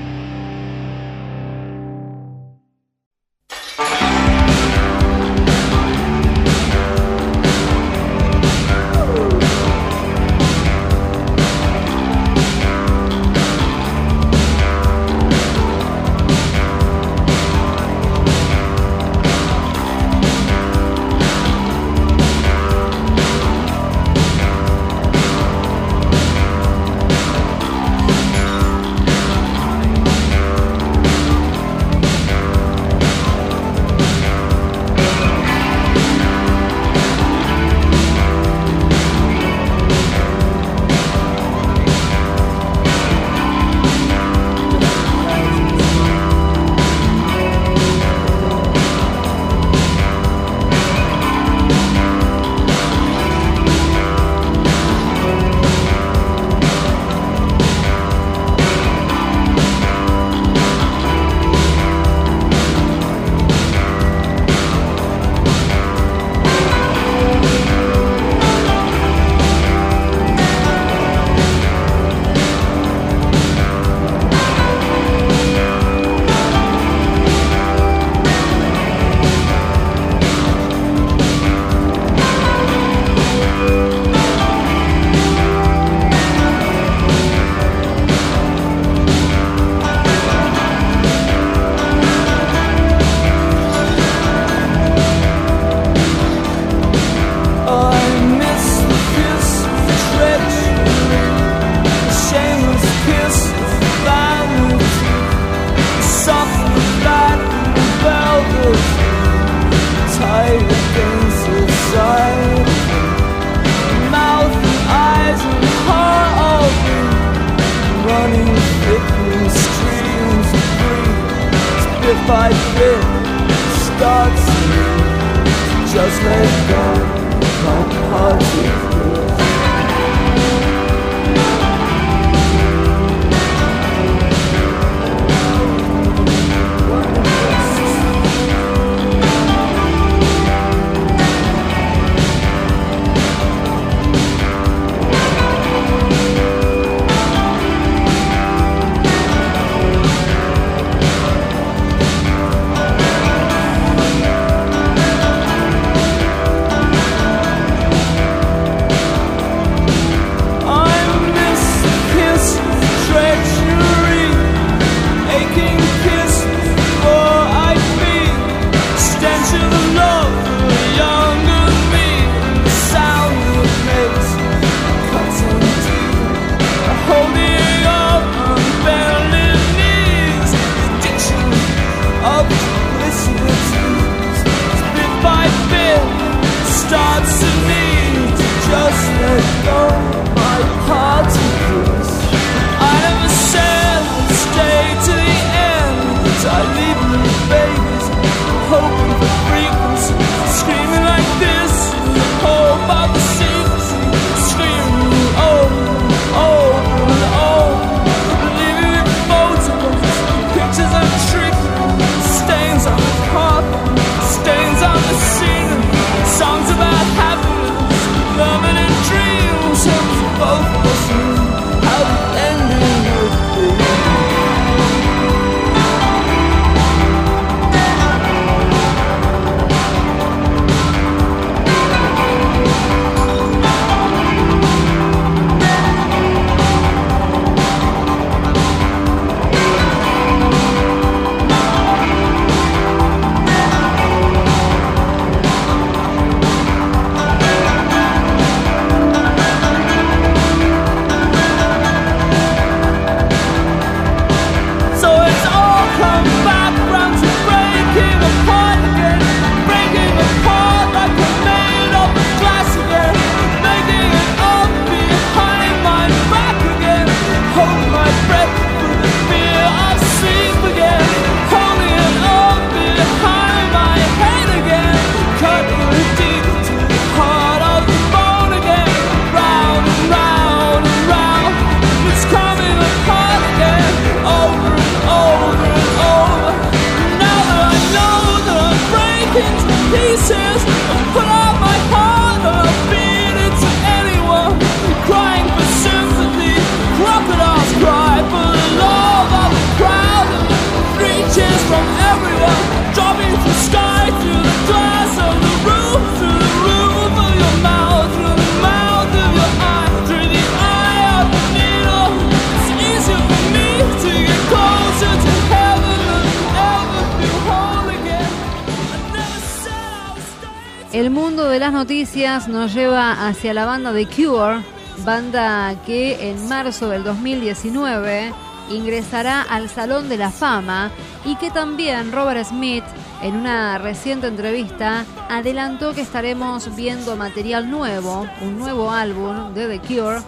Nos 322.27 322.73
lleva 322.73 323.25
hacia 323.27 323.53
la 323.53 323.65
banda 323.65 323.93
The 323.93 324.05
Cure, 324.05 324.61
banda 325.05 325.73
que 325.85 326.29
en 326.29 326.49
marzo 326.49 326.89
del 326.89 327.05
2019 327.05 328.33
ingresará 328.69 329.43
al 329.43 329.69
Salón 329.69 330.09
de 330.09 330.17
la 330.17 330.29
Fama 330.29 330.91
y 331.23 331.37
que 331.37 331.51
también 331.51 332.11
Robert 332.11 332.45
Smith 332.45 332.83
en 333.21 333.37
una 333.37 333.77
reciente 333.77 334.27
entrevista 334.27 335.05
adelantó 335.29 335.93
que 335.93 336.01
estaremos 336.01 336.75
viendo 336.75 337.15
material 337.15 337.71
nuevo, 337.71 338.27
un 338.41 338.59
nuevo 338.59 338.91
álbum 338.91 339.53
de 339.53 339.79
The 339.79 339.79
Cure 339.79 340.19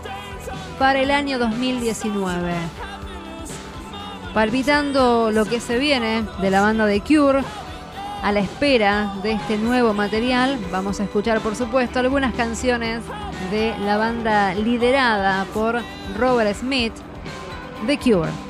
para 0.80 1.02
el 1.02 1.12
año 1.12 1.38
2019. 1.38 2.54
Palpitando 4.34 5.32
lo 5.32 5.44
que 5.44 5.60
se 5.60 5.78
viene 5.78 6.24
de 6.42 6.50
la 6.50 6.62
banda 6.62 6.88
The 6.88 7.02
Cure, 7.02 7.44
a 8.22 8.32
la 8.32 8.40
espera 8.40 9.14
de 9.24 9.34
este 9.34 9.58
nuevo 9.58 9.94
material, 9.94 10.60
vamos 10.72 11.00
a 11.00 11.04
escuchar 11.04 11.40
por 11.42 11.56
supuesto 11.56 12.00
algunas 12.00 12.34
canciones 12.34 13.02
de 13.52 13.74
la 13.80 13.98
banda 13.98 14.54
liderada 14.54 15.46
por 15.54 15.82
Robert 16.18 16.56
Smith, 16.56 16.94
The 17.88 17.98
Cure. 17.98 18.49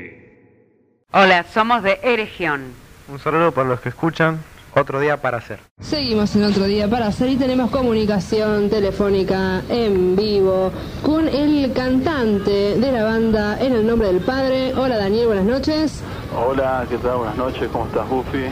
Hola, 1.11 1.43
somos 1.43 1.83
de 1.83 1.99
Eregión. 2.01 2.73
Un 3.07 3.19
saludo 3.19 3.51
para 3.51 3.69
los 3.69 3.79
que 3.79 3.89
escuchan. 3.89 4.39
Otro 4.77 4.99
día 4.99 5.19
para 5.19 5.39
hacer. 5.39 5.59
Seguimos 5.79 6.35
en 6.35 6.43
otro 6.43 6.65
día 6.65 6.87
para 6.87 7.07
hacer 7.07 7.29
y 7.29 7.35
tenemos 7.35 7.71
comunicación 7.71 8.69
telefónica 8.69 9.63
en 9.69 10.15
vivo 10.15 10.71
con 11.01 11.27
el 11.27 11.73
cantante 11.73 12.77
de 12.77 12.91
la 12.91 13.03
banda 13.03 13.59
En 13.59 13.73
el 13.73 13.87
nombre 13.87 14.09
del 14.09 14.19
Padre. 14.23 14.75
Hola 14.75 14.97
Daniel, 14.97 15.25
buenas 15.25 15.45
noches. 15.45 16.03
Hola, 16.35 16.85
¿qué 16.87 16.99
tal? 16.99 17.17
Buenas 17.17 17.37
noches, 17.37 17.67
¿cómo 17.71 17.87
estás, 17.87 18.07
Buffy? 18.07 18.49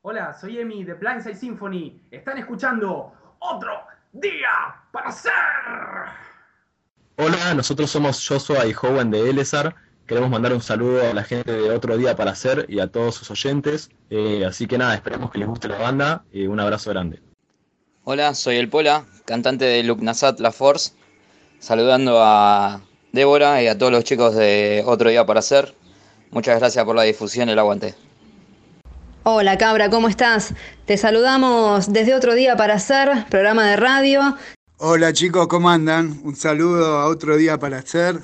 Hola, 0.00 0.32
soy 0.32 0.60
Emi 0.60 0.82
de 0.82 0.94
Blindside 0.94 1.36
Symphony. 1.36 2.00
Están 2.10 2.38
escuchando 2.38 3.12
otro 3.38 3.72
día 4.12 4.48
para 4.92 5.10
hacer. 5.10 5.32
Hola, 7.16 7.52
nosotros 7.54 7.90
somos 7.90 8.26
Joshua 8.26 8.66
y 8.66 8.72
Howen 8.72 9.10
de 9.10 9.28
Elezar. 9.28 9.74
Queremos 10.06 10.28
mandar 10.28 10.52
un 10.52 10.60
saludo 10.60 11.00
a 11.00 11.14
la 11.14 11.24
gente 11.24 11.50
de 11.50 11.70
Otro 11.70 11.96
Día 11.96 12.14
para 12.14 12.32
Hacer 12.32 12.66
y 12.68 12.78
a 12.80 12.88
todos 12.88 13.14
sus 13.14 13.30
oyentes. 13.30 13.88
Eh, 14.10 14.44
así 14.46 14.66
que 14.66 14.76
nada, 14.76 14.94
esperemos 14.94 15.30
que 15.30 15.38
les 15.38 15.48
guste 15.48 15.66
la 15.66 15.78
banda 15.78 16.24
y 16.30 16.46
un 16.46 16.60
abrazo 16.60 16.90
grande. 16.90 17.20
Hola, 18.04 18.34
soy 18.34 18.56
el 18.56 18.68
Pola, 18.68 19.06
cantante 19.24 19.64
de 19.64 19.82
Luknasat 19.82 20.40
La 20.40 20.52
Force, 20.52 20.92
saludando 21.58 22.22
a 22.22 22.82
Débora 23.12 23.62
y 23.62 23.66
a 23.66 23.78
todos 23.78 23.92
los 23.92 24.04
chicos 24.04 24.34
de 24.34 24.82
Otro 24.84 25.08
Día 25.08 25.24
para 25.24 25.40
Hacer. 25.40 25.74
Muchas 26.30 26.58
gracias 26.58 26.84
por 26.84 26.96
la 26.96 27.04
difusión 27.04 27.48
y 27.48 27.52
el 27.52 27.58
aguante. 27.58 27.94
Hola 29.22 29.56
Cabra, 29.56 29.88
¿cómo 29.88 30.08
estás? 30.08 30.52
Te 30.84 30.98
saludamos 30.98 31.90
desde 31.90 32.14
otro 32.14 32.34
día 32.34 32.56
para 32.58 32.74
hacer 32.74 33.24
programa 33.30 33.66
de 33.70 33.76
radio. 33.76 34.36
Hola 34.76 35.14
chicos, 35.14 35.48
¿cómo 35.48 35.70
andan? 35.70 36.20
Un 36.24 36.36
saludo 36.36 36.98
a 36.98 37.06
otro 37.06 37.38
día 37.38 37.58
para 37.58 37.78
hacer. 37.78 38.20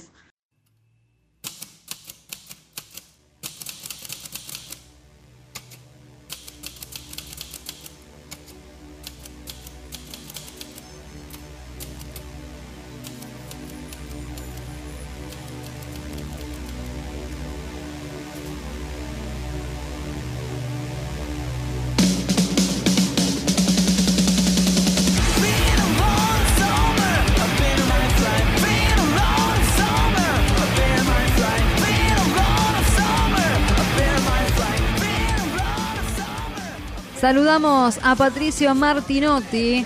A 37.50 38.14
Patricio 38.16 38.72
Martinotti, 38.76 39.84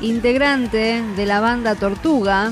integrante 0.00 1.00
de 1.14 1.26
la 1.26 1.38
banda 1.38 1.76
Tortuga, 1.76 2.50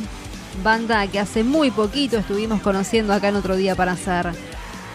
banda 0.62 1.04
que 1.08 1.18
hace 1.18 1.42
muy 1.42 1.72
poquito 1.72 2.18
estuvimos 2.18 2.60
conociendo 2.62 3.12
acá 3.12 3.26
en 3.26 3.34
otro 3.34 3.56
día 3.56 3.74
para 3.74 3.92
hacer. 3.92 4.30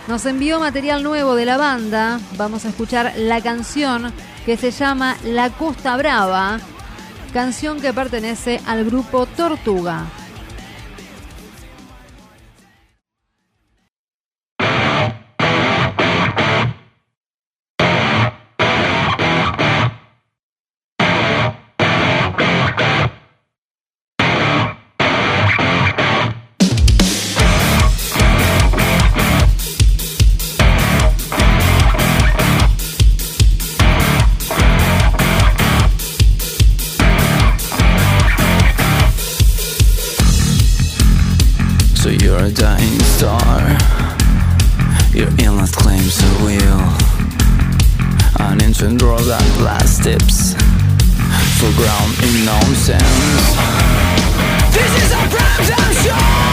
Nos 0.08 0.26
envió 0.26 0.62
material 0.62 1.04
nuevo 1.04 1.36
de 1.36 1.46
la 1.46 1.58
banda, 1.58 2.22
vamos 2.38 2.64
a 2.64 2.70
escuchar 2.70 3.12
la 3.18 3.42
canción 3.42 4.14
que 4.46 4.56
se 4.56 4.72
llama 4.72 5.18
La 5.26 5.50
Costa 5.50 5.98
Brava, 5.98 6.58
canción 7.34 7.82
que 7.82 7.92
pertenece 7.92 8.62
al 8.66 8.86
grupo 8.86 9.26
Tortuga. 9.26 10.06
An 48.82 48.88
infant 48.88 49.00
draws 49.00 49.28
last 49.62 50.04
tips 50.04 50.54
for 51.60 51.72
ground 51.78 52.14
in 52.24 52.46
nonsense. 52.46 53.04
This 54.74 55.04
is 55.04 55.12
a 55.12 55.22
prime 55.30 55.66
time 55.68 55.94
show. 56.04 56.51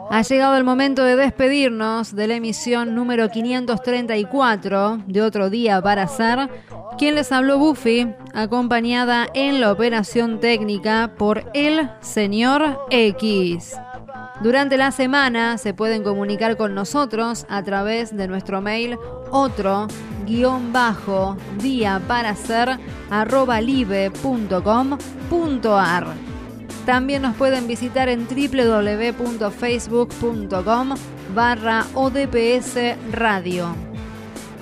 Ha 0.09 0.21
llegado 0.23 0.57
el 0.57 0.63
momento 0.63 1.03
de 1.03 1.15
despedirnos 1.15 2.13
de 2.15 2.27
la 2.27 2.35
emisión 2.35 2.93
número 2.95 3.29
534 3.29 5.03
de 5.07 5.21
Otro 5.21 5.49
Día 5.49 5.81
para 5.81 6.03
Hacer. 6.03 6.49
Quien 6.97 7.15
les 7.15 7.31
habló 7.31 7.57
Buffy, 7.57 8.13
acompañada 8.33 9.27
en 9.33 9.61
la 9.61 9.71
operación 9.71 10.39
técnica 10.39 11.13
por 11.17 11.49
el 11.53 11.89
señor 12.01 12.85
X. 12.89 13.75
Durante 14.41 14.75
la 14.77 14.91
semana 14.91 15.57
se 15.57 15.73
pueden 15.73 16.03
comunicar 16.03 16.57
con 16.57 16.75
nosotros 16.75 17.45
a 17.47 17.63
través 17.63 18.15
de 18.15 18.27
nuestro 18.27 18.59
mail 18.59 18.97
otro 19.31 19.87
guion 20.25 20.73
bajo 20.73 21.37
día 21.59 22.01
para 22.07 22.31
hacer 22.31 22.77
arroba 23.09 23.61
live.com.ar. 23.61 24.21
También 26.85 27.21
nos 27.21 27.35
pueden 27.35 27.67
visitar 27.67 28.09
en 28.09 28.27
www.facebook.com 28.27 30.95
barra 31.35 31.85
odps. 31.93 32.75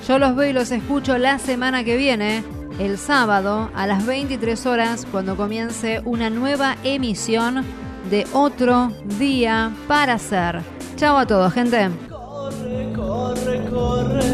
Yo 0.07 0.19
los 0.19 0.35
veo 0.35 0.49
y 0.49 0.53
los 0.53 0.71
escucho 0.71 1.17
la 1.17 1.39
semana 1.39 1.83
que 1.83 1.97
viene, 1.97 2.43
el 2.79 2.97
sábado 2.97 3.69
a 3.75 3.85
las 3.87 4.05
23 4.05 4.65
horas, 4.65 5.05
cuando 5.11 5.35
comience 5.37 6.01
una 6.05 6.29
nueva 6.29 6.77
emisión 6.83 7.65
de 8.09 8.25
Otro 8.33 8.91
Día 9.17 9.71
para 9.87 10.13
Hacer. 10.13 10.61
Chao 10.95 11.17
a 11.17 11.25
todos, 11.25 11.51
gente. 11.53 11.89
Corre, 12.09 12.93
corre, 13.69 14.25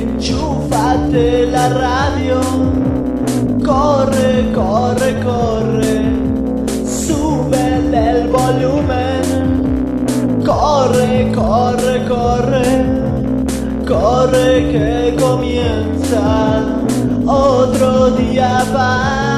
enchúfate 0.00 1.46
la 1.46 1.68
radio. 1.68 2.40
Corre, 3.64 4.52
corre, 4.52 5.20
corre, 5.20 6.19
súbele 7.90 8.10
el 8.10 8.28
volumen. 8.28 9.22
Corre, 10.44 11.32
corre, 11.34 12.04
corre, 12.08 12.84
corre 13.86 14.70
que 14.72 15.16
comienza 15.20 16.62
otro 17.26 18.10
día 18.12 18.64
para 18.72 19.29